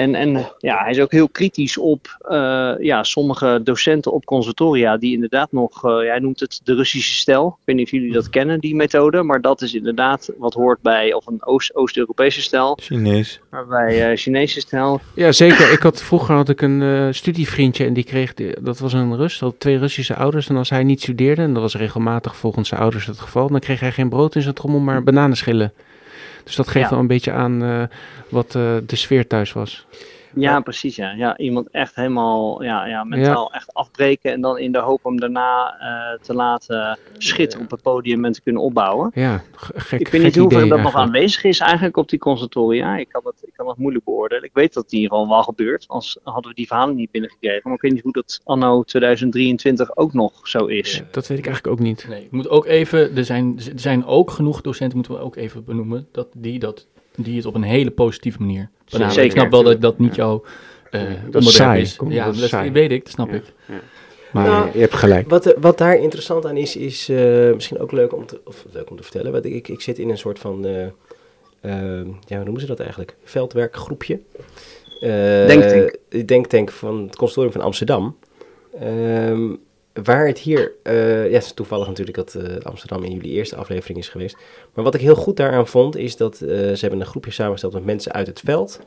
[0.00, 4.96] En, en ja, hij is ook heel kritisch op eh, ja, sommige docenten op conservatoria
[4.96, 7.46] die inderdaad nog, eh, hij noemt het de Russische stijl.
[7.46, 10.82] Ik weet niet of jullie dat kennen, die methode, maar dat is inderdaad wat hoort
[10.82, 13.40] bij, of een Oost- Oost-Europese stijl, Chinees.
[13.50, 15.00] maar bij eh, Chinese stijl.
[15.14, 15.72] Ja, zeker.
[15.72, 19.40] Ik had, vroeger had ik een studievriendje en die kreeg, die- dat was een Rus,
[19.40, 20.48] had twee Russische ouders.
[20.48, 23.60] En als hij niet studeerde, en dat was regelmatig volgens zijn ouders het geval, dan
[23.60, 25.72] kreeg hij geen brood in zijn trommel, maar bananenschillen.
[26.44, 26.90] Dus dat geeft Ja.
[26.90, 27.82] wel een beetje aan eh,
[28.28, 29.86] wat eh, de sfeer thuis was.
[30.34, 30.96] Ja, precies.
[30.96, 31.10] Ja.
[31.10, 35.20] ja, iemand echt helemaal ja, ja, mentaal echt afbreken en dan in de hoop om
[35.20, 39.10] daarna eh, te laten schitteren op het podium en te kunnen opbouwen.
[39.14, 42.96] Ja, gek, ik weet niet hoeveel dat nog aanwezig is eigenlijk op die conservatoria.
[42.96, 44.44] Ik kan, het, ik kan het moeilijk beoordelen.
[44.44, 47.10] Ik weet dat het in ieder geval wel gebeurt, anders hadden we die verhalen niet
[47.10, 47.60] binnengekregen.
[47.64, 51.02] Maar ik weet niet hoe dat anno 2023 ook nog zo is.
[51.10, 52.06] Dat weet ik eigenlijk ook niet.
[52.08, 55.36] Nee, ik moet ook even, er zijn, er zijn ook genoeg docenten, moeten we ook
[55.36, 56.86] even benoemen, dat die, dat,
[57.16, 58.68] die het op een hele positieve manier.
[58.84, 59.22] Zeker.
[59.22, 60.42] Ik snap wel dat dat niet jouw
[60.90, 61.82] eh dat onderwerp is saai.
[61.82, 61.96] is.
[61.96, 63.42] Kom, Ja, dat is dat weet ik, dat snap Ja, ik.
[64.32, 65.30] Maar Nou, je hebt gelijk.
[65.30, 68.90] Wat, wat daar interessant aan is, is eh, misschien ook leuk om te, of leuk
[68.90, 69.32] om te vertellen.
[69.32, 70.84] Want ik, ik zit in een soort van, eh,
[71.60, 73.16] eh, ja, hoe noemen ze dat eigenlijk?
[73.24, 74.20] Veldwerkgroepje.
[75.00, 75.10] Eh,
[75.46, 75.96] Denktank.
[76.28, 78.16] Denktank van het consortium van Amsterdam.
[78.80, 79.54] Ehm,
[80.04, 83.56] waar het hier, eh, ja, het is toevallig natuurlijk dat eh, Amsterdam in jullie eerste
[83.56, 84.36] aflevering is geweest.
[84.74, 87.72] Maar wat ik heel goed daaraan vond, is dat eh, ze hebben een groepje samengesteld
[87.72, 88.80] met mensen uit het veld.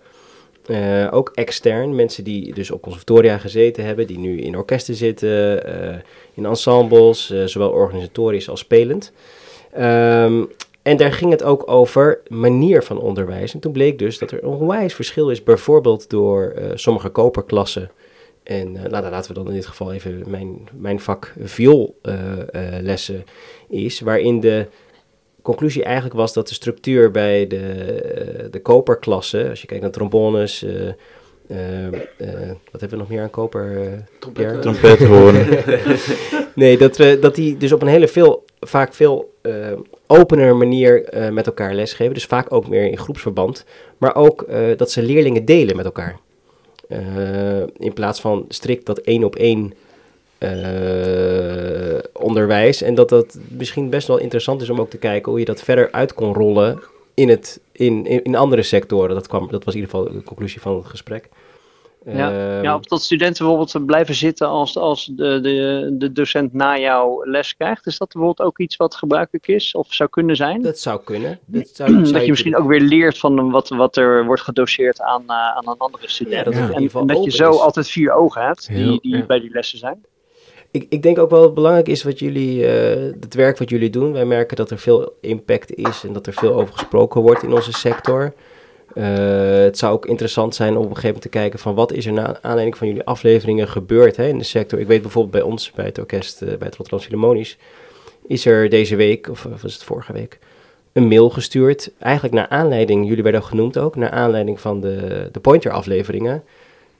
[1.11, 5.64] Ook extern, mensen die dus op conservatoria gezeten hebben, die nu in orkesten zitten,
[6.34, 9.11] in ensembles, zowel organisatorisch als spelend.
[9.72, 10.43] Ehm,
[10.82, 13.53] en daar ging het ook over manier van onderwijs.
[13.53, 17.91] En toen bleek dus dat er een onwijs verschil is, bijvoorbeeld door sommige koperklassen.
[18.44, 23.24] En eh, nou, laten we dan in dit geval even mijn, mijn vak vioollessen
[23.70, 24.68] is, waarin de
[25.41, 29.91] conclusie eigenlijk was dat de structuur bij de, eh, de koperklasse, als je kijkt naar
[29.91, 30.88] trombones, eh,
[31.48, 31.94] eh, eh,
[32.72, 33.82] wat hebben we nog meer aan koper?
[33.82, 34.60] eh, Pierre?
[34.60, 35.46] Trompethoorn.
[36.56, 39.72] nee, dat, we, dat die dus op een hele veel, vaak veel eh,
[40.08, 42.14] opener manier eh, met elkaar lesgeven.
[42.14, 43.66] Dus vaak ook meer in groepsverband.
[43.98, 46.20] Maar ook eh, dat ze leerlingen delen met elkaar.
[46.94, 49.74] Eh, in plaats van strikt dat één op één
[50.38, 52.82] eh, onderwijs.
[52.82, 55.62] En dat dat misschien best wel interessant is om ook te kijken hoe je dat
[55.62, 56.80] verder uit kon rollen
[57.14, 59.16] in, het, in, in, in andere sectoren.
[59.16, 61.30] Dat, kwam, dat was in ieder geval de conclusie van het gesprek.
[62.06, 66.54] Ja, Ehm, ja, of dat studenten bijvoorbeeld blijven zitten als, als de, de, de docent
[66.54, 67.86] na jouw les krijgt.
[67.86, 70.62] Is dat bijvoorbeeld ook iets wat gebruikelijk is of zou kunnen zijn?
[70.62, 71.39] Dat zou kunnen.
[71.45, 75.01] Dat, zou, zou dat je misschien ook weer leert van wat, wat er wordt gedoseerd
[75.01, 76.45] aan, eh, aan een andere student.
[76.45, 77.60] dat en, ieder geval en dat je zo is.
[77.60, 79.26] altijd vier ogen hebt die, Heel- die ja.
[79.26, 80.06] bij die lessen zijn.
[80.72, 83.89] Ik, ik denk ook wel dat belangrijk is wat jullie, eh, het werk wat jullie
[83.89, 84.12] doen.
[84.14, 87.54] Wij merken dat er veel impact is en dat er veel over gesproken wordt in
[87.54, 88.34] onze sector.
[88.96, 91.91] Eh, het zou ook interessant zijn om op een gegeven moment te kijken van wat
[91.91, 94.80] is er na aanleiding van jullie afleveringen gebeurd hè, in de sector.
[94.80, 97.58] Ik weet bijvoorbeeld bij ons, bij het orkest, eh, bij het Rotterdam Philharmonisch,
[98.28, 100.39] is er deze week, of of was het vorige week,
[100.94, 101.91] een mail gestuurd.
[102.00, 106.44] Eigenlijk naar aanleiding, jullie werden genoemd ook, naar aanleiding van de, de Pointer afleveringen.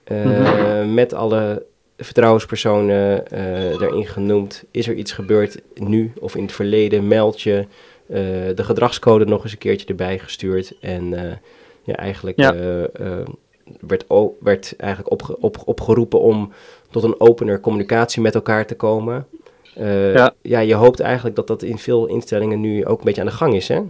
[0.04, 0.94] Eh, Mhm.
[0.94, 1.64] Met alle
[1.98, 4.64] vertrouwenspersonen eh erin genoemd.
[4.72, 7.08] Is er iets gebeurd nu of in het verleden?
[7.08, 7.66] Meld je.
[8.08, 8.20] Eh,
[8.56, 10.74] de gedragscode nog eens een keertje erbij gestuurd.
[10.80, 11.32] En eh,
[11.84, 12.54] ja, eigenlijk Ja.
[12.54, 13.28] eh, eh,
[13.80, 14.06] werd,
[14.40, 16.52] werd eigenlijk opge- op, opgeroepen om
[16.92, 19.28] tot een opener communicatie met elkaar te komen.
[19.76, 20.34] Eh, Ja.
[20.42, 23.34] ja, je hoopt eigenlijk dat dat in veel instellingen nu ook een beetje aan de
[23.34, 23.82] gang is, hè?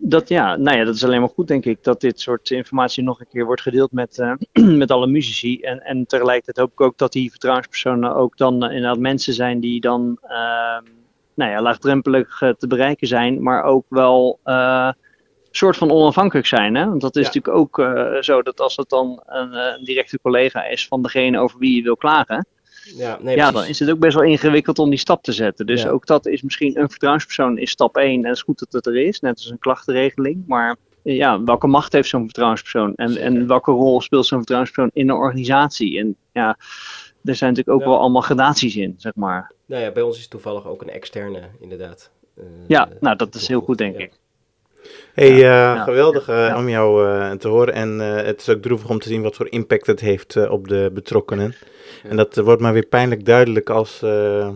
[0.00, 3.02] Dat, ja, nou ja, dat is alleen maar goed, denk ik, dat dit soort informatie
[3.04, 4.36] nog een keer wordt gedeeld met,
[4.82, 5.60] met alle muzici.
[5.60, 9.60] En, en tegelijkertijd hoop ik ook dat die vertrouwenspersonen ook dan eh, inderdaad mensen zijn
[9.60, 10.84] die dan ehm,
[11.34, 14.38] nou ja, laagdrempelig te bereiken zijn, maar ook wel
[15.56, 16.74] soort van onafhankelijk zijn.
[16.74, 16.84] Hè?
[16.88, 17.26] Want dat is Ja.
[17.34, 21.02] natuurlijk ook eh, zo dat als het dan een, eh, een directe collega is van
[21.02, 22.46] degene over wie je wil klagen,
[22.96, 25.66] Ja, nee, ja, dan is het ook best wel ingewikkeld om die stap te zetten.
[25.66, 25.88] Dus Ja.
[25.88, 28.86] ook dat is misschien een vertrouwenspersoon is stap 1 en het is goed dat het
[28.86, 30.44] er is, net als een klachtenregeling.
[30.46, 34.90] Maar eh, ja, welke macht heeft zo'n vertrouwenspersoon en, en welke rol speelt zo'n vertrouwenspersoon
[34.94, 35.98] in een organisatie?
[35.98, 36.56] En ja,
[37.24, 37.88] er zijn natuurlijk ook Ja.
[37.88, 39.52] wel allemaal gradaties in, zeg maar.
[39.66, 42.10] Nou ja, bij ons is toevallig ook een externe, inderdaad.
[42.68, 44.12] Ja, nou dat is heel goed, denk ik.
[45.14, 45.82] Hey, eh, Ja.
[45.82, 47.74] geweldig eh, om jou eh, te horen.
[47.74, 50.50] En eh, het is ook droevig om te zien wat voor impact het heeft eh,
[50.50, 51.54] op de betrokkenen.
[52.08, 54.48] En dat wordt maar weer pijnlijk duidelijk als eh,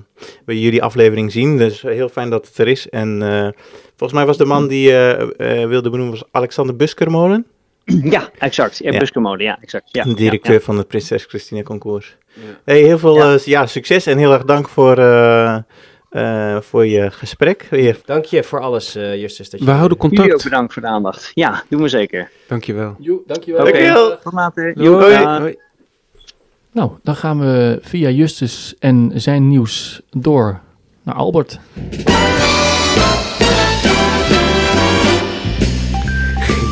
[0.45, 1.57] we jullie aflevering zien.
[1.57, 2.89] Dus heel fijn dat het er is.
[2.89, 3.49] En eh,
[3.97, 7.47] volgens mij was de man die eh, eh, wilde benoemen was Alexander Buskermolen.
[7.85, 8.79] Ja, exact.
[8.79, 8.99] Ja, Ja.
[8.99, 9.89] Buskermode, ja, exact.
[9.93, 10.61] Ja, directeur ja.
[10.61, 12.17] van het Prinses Christina Concours.
[12.65, 14.97] Hey, heel veel ja, succes en heel erg dank voor,
[16.21, 17.99] eh, voor je gesprek weer.
[18.05, 19.51] Dank je voor alles, eh, Justus.
[19.51, 20.45] Dat je We houden Jullie ook contact.
[20.45, 21.31] bedankt voor de aandacht.
[21.35, 22.31] Ja, doen we zeker.
[22.49, 22.97] Dankjewel.
[22.99, 23.61] Jo, dankjewel.
[23.61, 24.19] Oké, Dankjewel.
[24.19, 24.73] tot later.
[24.79, 25.13] Hoi.
[25.13, 25.39] Dag.
[25.39, 25.57] Hoi.
[26.73, 30.61] Nou, dan gaan we via Justus en zijn nieuws door
[31.03, 31.59] naar Albert.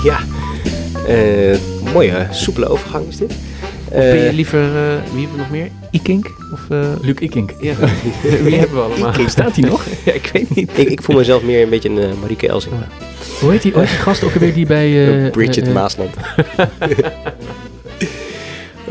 [0.04, 0.18] Ja,
[1.06, 1.58] Eh
[1.92, 3.34] mooie, soepele overgang is dit.
[3.96, 5.68] Of ben je Eh, liever, eh, wie hebben we nog meer?
[5.90, 6.30] Ikink?
[6.52, 7.50] Of, eh, Luc Ikink.
[7.60, 7.74] ja,
[8.44, 9.08] wie hebben we allemaal?
[9.12, 9.28] Ikink.
[9.28, 9.86] Staat hij nog?
[10.04, 10.70] ja, ik weet niet.
[10.74, 12.88] ik, ik voel mezelf meer een beetje een Marieke Elsinga.
[13.40, 15.24] Hoe heet die, gast ook alweer die bij...
[15.24, 16.10] eh, Bridget Maasland.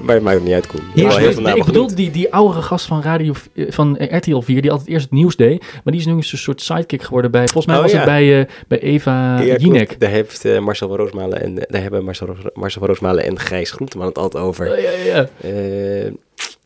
[0.06, 0.82] maar het maakt niet uit, Koen.
[0.94, 3.98] Je Ja, heel veel nee, ik bedoel die, die oudere gast van, radio, eh, van
[3.98, 5.60] eh, RTL 4, die altijd eerst het nieuws deed.
[5.60, 7.98] Maar die is nu een soort sidekick geworden bij, volgens mij Oh, was ja.
[7.98, 9.62] het bij, eh, bij Eva Ja, klopt.
[9.62, 10.00] Jinek.
[10.00, 14.18] Daar heeft Marcel van Roosmalen en daar hebben Marcel, van Roosmalen en Gijs Groenteman het
[14.18, 14.72] altijd over.
[14.72, 16.10] Oh, ja, ja, ja.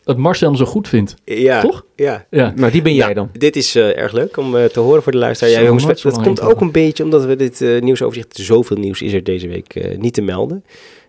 [0.09, 1.15] Dat Marcel hem zo goed vindt.
[1.25, 1.85] ja, Toch?
[1.95, 2.25] Ja.
[2.29, 2.53] Ja.
[2.55, 3.29] Nou, die ben jij Nou, dan.
[3.33, 5.53] Dit is eh, erg leuk om eh, te horen voor de luisteraar.
[5.53, 8.35] Ja, jongens, dat komt ook een beetje omdat we dit eh, nieuwsoverzicht...
[8.35, 10.63] Zoveel nieuws is er deze week eh, niet te melden.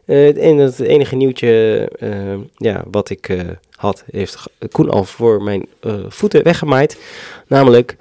[0.04, 3.40] Eh, en het enige nieuwtje eh, ja, wat ik eh,
[3.70, 5.66] had, heeft Koen al voor mijn
[6.08, 6.98] voeten weggemaaid.
[7.46, 7.96] Namelijk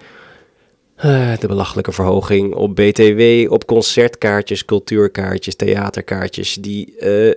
[1.39, 6.93] de belachelijke verhoging op BTW, op concertkaartjes, cultuurkaartjes, theaterkaartjes, die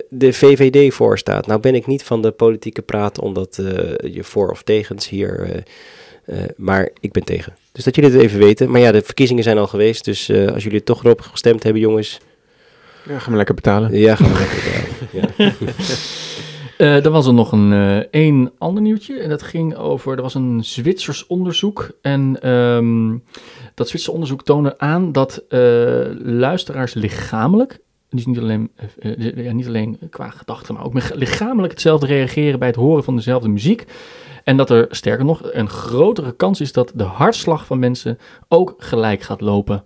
[0.09, 1.47] de VVD voorstaat.
[1.47, 3.55] Nou ben ik niet van de politieke praat, omdat
[4.03, 5.63] je voor of tegens hier...
[6.55, 7.55] maar ik ben tegen.
[7.71, 8.71] Dus dat jullie het even weten.
[8.71, 10.05] Maar ja, de verkiezingen zijn al geweest.
[10.05, 12.19] Dus als jullie toch erop gestemd hebben, jongens.
[13.07, 13.97] Ja, gaan we lekker betalen.
[13.97, 14.57] Ja, gaan we lekker
[15.11, 15.33] betalen.
[15.37, 15.53] Ja.
[16.77, 19.19] Eh, er was er nog een eh één ander nieuwtje.
[19.19, 20.15] En dat ging over.
[20.15, 21.91] Er was een Zwitsers onderzoek.
[22.01, 23.09] En ehm,
[23.73, 25.59] dat Zwitserse onderzoek toonde aan dat eh,
[26.23, 27.79] luisteraars lichamelijk.
[28.09, 32.05] Dus niet alleen, eh, eh, ja, niet alleen qua gedachten, maar ook me- lichamelijk hetzelfde
[32.05, 33.85] reageren bij het horen van dezelfde muziek.
[34.43, 38.75] En dat er sterker nog een grotere kans is dat de hartslag van mensen ook
[38.77, 39.83] gelijk gaat lopen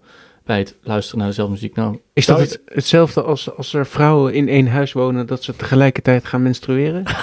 [0.47, 1.75] bij het luisteren naar dezelfde muziek.
[1.75, 5.55] Nou, Is dat het, hetzelfde als, als er vrouwen in één huis wonen, dat ze
[5.55, 7.03] tegelijkertijd gaan menstrueren?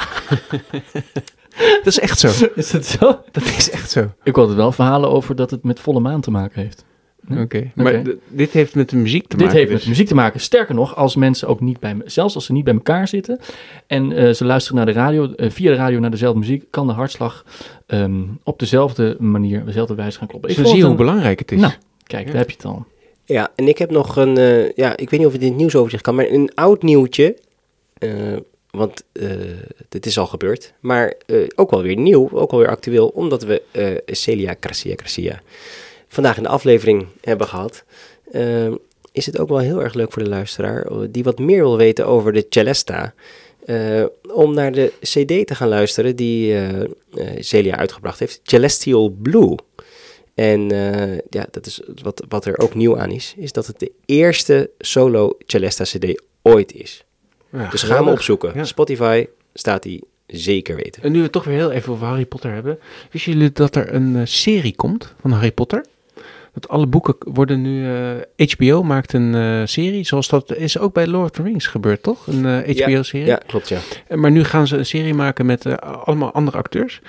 [1.57, 2.29] dat is echt zo.
[2.55, 3.21] Is het zo?
[3.31, 4.11] Dat is echt zo.
[4.23, 6.85] Ik hoorde wel verhalen over dat het met volle maan te maken heeft.
[7.39, 9.57] Oké, maar dit heeft met de muziek te Dit maken.
[9.59, 9.89] heeft met dus.
[9.89, 10.41] muziek te maken.
[10.41, 13.39] Sterker nog, als mensen ook niet bij, me- zelfs als ze niet bij elkaar zitten
[13.87, 16.87] en eh, ze luisteren naar de radio, eh, via de radio naar dezelfde muziek, kan
[16.87, 17.45] de hartslag
[17.87, 20.49] ehm, op dezelfde manier, op dezelfde wijze gaan kloppen.
[20.51, 21.61] Dus Ik zie je hoe belangrijk het is.
[21.61, 21.73] Nou,
[22.03, 22.87] kijk, daar heb je het al.
[23.25, 25.57] Ja, en ik heb nog een, eh, ja, ik weet niet of het in het
[25.57, 27.37] nieuwsoverzicht kan, maar een oud nieuwtje.
[27.99, 28.37] eh,
[28.71, 29.31] want eh
[29.89, 31.15] dit is al gebeurd, maar
[31.55, 33.63] ook wel weer nieuw, ook wel weer actueel, omdat we
[34.07, 35.43] Celia Gracia Gracia
[36.09, 37.85] vandaag in de aflevering hebben gehad.
[38.33, 38.73] eh,
[39.13, 42.07] is het ook wel heel erg leuk voor de luisteraar, die wat meer wil weten
[42.07, 43.15] over de Celesta.
[44.33, 46.57] om naar de CD te gaan luisteren die
[47.39, 49.55] Celia uitgebracht heeft, Celestial Blue.
[50.35, 53.79] En eh, ja, dat is wat, wat er ook nieuw aan is, is dat het
[53.79, 57.05] de eerste solo Celesta CD ooit is.
[57.51, 58.13] Ja, dus ga hem geweldig.
[58.15, 58.53] opzoeken.
[58.55, 58.65] Ja.
[58.65, 61.03] Spotify staat die zeker weten.
[61.03, 62.79] En nu we het toch weer heel even over Harry Potter hebben.
[63.11, 65.85] Wisten jullie dat er een eh, serie komt van Harry Potter?
[66.55, 67.87] Dat alle boeken worden nu...
[68.37, 71.67] eh, HBO maakt een eh, serie, zoals dat is ook bij Lord of the Rings
[71.67, 72.27] gebeurd, toch?
[72.27, 73.27] Een eh, Ja, HBO-serie.
[73.27, 73.79] ja, klopt, ja.
[74.17, 75.75] Maar nu gaan ze een serie maken met eh,
[76.05, 77.01] allemaal andere acteurs.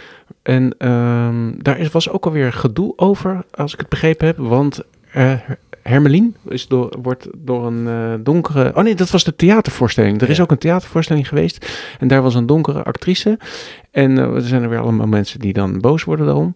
[0.42, 4.38] En ehm, daar is, was ook alweer gedoe over, als ik het begrepen heb.
[4.38, 4.82] Want
[5.12, 5.34] eh
[5.84, 8.72] Hermelien is door, wordt door een eh, donkere...
[8.76, 10.22] Oh nee, dat was de theatervoorstelling.
[10.22, 11.72] Er is ook een theatervoorstelling geweest.
[12.00, 13.38] En daar was een donkere actrice.
[13.92, 16.54] En eh, er zijn er weer allemaal mensen die dan boos worden daarom.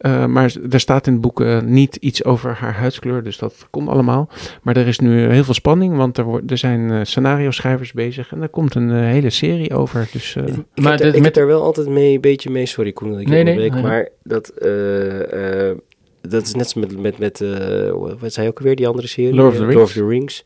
[0.00, 3.66] Eh, maar er staat in het boek eh, niet iets over haar huidskleur, dus dat
[3.70, 4.28] komt allemaal.
[4.62, 8.32] Maar er is nu heel veel spanning, want er, wordt, er zijn eh, scenario-schrijvers bezig
[8.32, 10.08] en er komt een hele serie over.
[10.12, 12.50] Dus, eh, Ik, Maar heb, dit- ik met- heb er wel altijd mee, een beetje
[12.50, 15.76] mee, sorry Koen dat ik Nee, nee, onderbreek, nee, maar dat, eh, eh,
[16.20, 17.90] dat is net zo met, met, met eh,
[18.20, 19.34] wat zei je ook alweer, die andere serie?
[19.34, 19.82] Lord of the Rings.
[19.82, 20.44] of the Rings.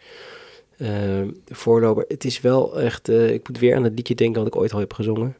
[1.44, 2.05] De voorloper.
[2.09, 4.72] Het is wel echt, eh, ik moet weer aan het liedje denken wat ik ooit
[4.72, 5.36] al heb gezongen.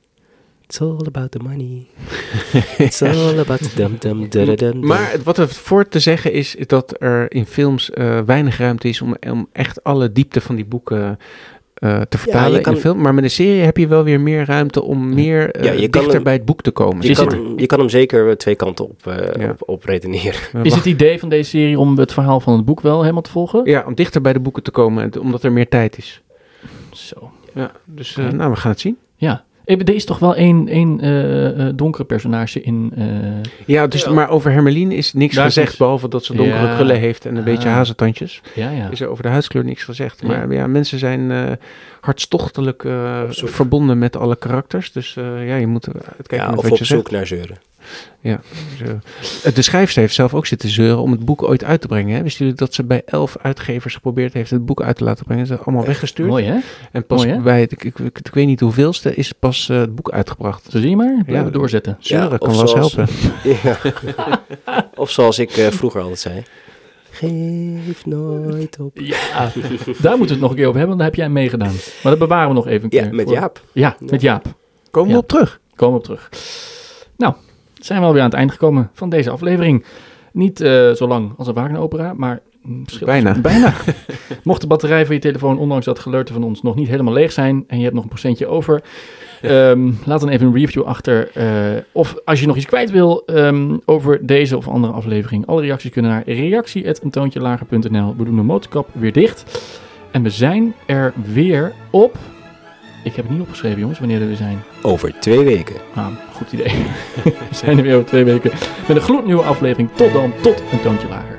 [0.66, 1.86] It's all about the money.
[2.78, 4.86] It's all about the dum dum da da dum.
[4.86, 8.88] Maar wat er voor te zeggen is, is dat er in films eh, weinig ruimte
[8.88, 11.18] is om, om echt alle diepte van die boeken
[11.74, 13.00] eh, te vertalen in kan- film.
[13.00, 15.78] Maar met een serie heb je wel weer meer ruimte om meer eh, Ja, je
[15.88, 17.06] kan dichter hem- bij het boek te komen.
[17.06, 19.50] je, kan, je kan hem zeker twee kanten op, eh, Ja.
[19.50, 20.40] op, op redeneren.
[20.62, 23.30] Is het idee van deze serie om het verhaal van het boek wel helemaal te
[23.30, 23.64] volgen?
[23.64, 26.22] Ja, om dichter bij de boeken te komen, omdat er meer tijd is.
[26.92, 27.30] Zo.
[27.54, 28.96] Ja, dus eh, nou, we gaan het zien.
[29.16, 29.44] Ja.
[29.64, 32.92] Eh, Er is toch wel één, één eh, eh, donkere personage in...
[32.96, 33.04] eh,
[33.66, 36.74] Ja, dus, maar over Hermeline is niks Daar gezegd, behalve dat ze donkere Ja.
[36.74, 37.74] krullen heeft en een beetje Ah.
[37.74, 38.40] hazentandjes.
[38.54, 38.88] ja, ja.
[38.90, 40.20] Is er over de huidskleur niks gezegd.
[40.20, 40.26] Ja.
[40.28, 41.52] Maar ja, mensen zijn eh,
[42.00, 44.92] hartstochtelijk eh, verbonden met alle karakters.
[44.92, 47.10] Dus eh, ja, je moet uitkijken Ja, of wat op je zoek zegt.
[47.10, 47.56] naar zeuren.
[48.20, 48.41] Ja.
[49.55, 52.16] De schrijfster heeft zelf ook zitten zeuren om het boek ooit uit te brengen.
[52.16, 52.22] Hè?
[52.22, 55.47] Wisten jullie dat ze bij elf uitgevers geprobeerd heeft het boek uit te laten brengen?
[55.47, 56.28] Ze zijn allemaal weggestuurd.
[56.28, 56.59] Mooi, hè?
[56.93, 57.43] En pas Mooi, hè?
[57.43, 60.66] bij, het- ik, ik, ik, ik weet niet hoeveelste, is pas eh, het boek uitgebracht.
[60.70, 61.97] Zo zie je maar, blijven doorzetten.
[62.01, 63.14] Zeuren kan of wel zoals- helpen.
[63.62, 63.78] Ja.
[64.95, 66.43] of zoals ik eh, vroeger altijd zei.
[67.11, 68.99] Geef nooit op.
[68.99, 69.16] Ja,
[70.01, 71.72] daar moeten we het nog een keer over hebben, want daar heb jij meegedaan.
[72.03, 73.14] Maar dat bewaren we nog even een Ja, keer.
[73.14, 73.62] met voor- Jaap.
[73.72, 74.45] Ja, met Jaap.
[74.91, 75.20] Komen we Ja.
[75.20, 75.61] op terug?
[75.74, 76.28] Komen we op terug.
[77.16, 77.35] Nou,
[77.85, 79.85] zijn we alweer aan het eind gekomen van deze aflevering.
[80.32, 82.41] Niet eh, zo lang als een Wagner-opera, maar
[82.85, 83.41] verschil- Bijna.
[83.41, 83.72] bijna.
[84.43, 87.32] Mocht de batterij van je telefoon, ondanks dat geleuter van ons, nog niet helemaal leeg
[87.32, 88.82] zijn en je hebt nog een procentje over,
[89.43, 91.30] ehm, laat dan even een review achter.
[91.35, 91.47] eh,
[91.93, 95.91] of als je nog iets kwijt wil ehm, over deze of andere aflevering, alle reacties
[95.91, 98.14] kunnen naar reactie.eentoontjelager.nl.
[98.16, 99.61] We doen de motorkap weer dicht.
[100.11, 102.16] En we zijn er weer op...
[103.05, 104.62] Ik heb het niet opgeschreven, jongens, wanneer we weer zijn.
[104.82, 105.76] Over twee weken.
[105.94, 106.72] Ah, goed idee.
[107.24, 108.50] we zijn er weer over twee weken
[108.88, 109.90] met een gloednieuwe aflevering.
[109.94, 111.34] Tot dan, tot een toontje lager.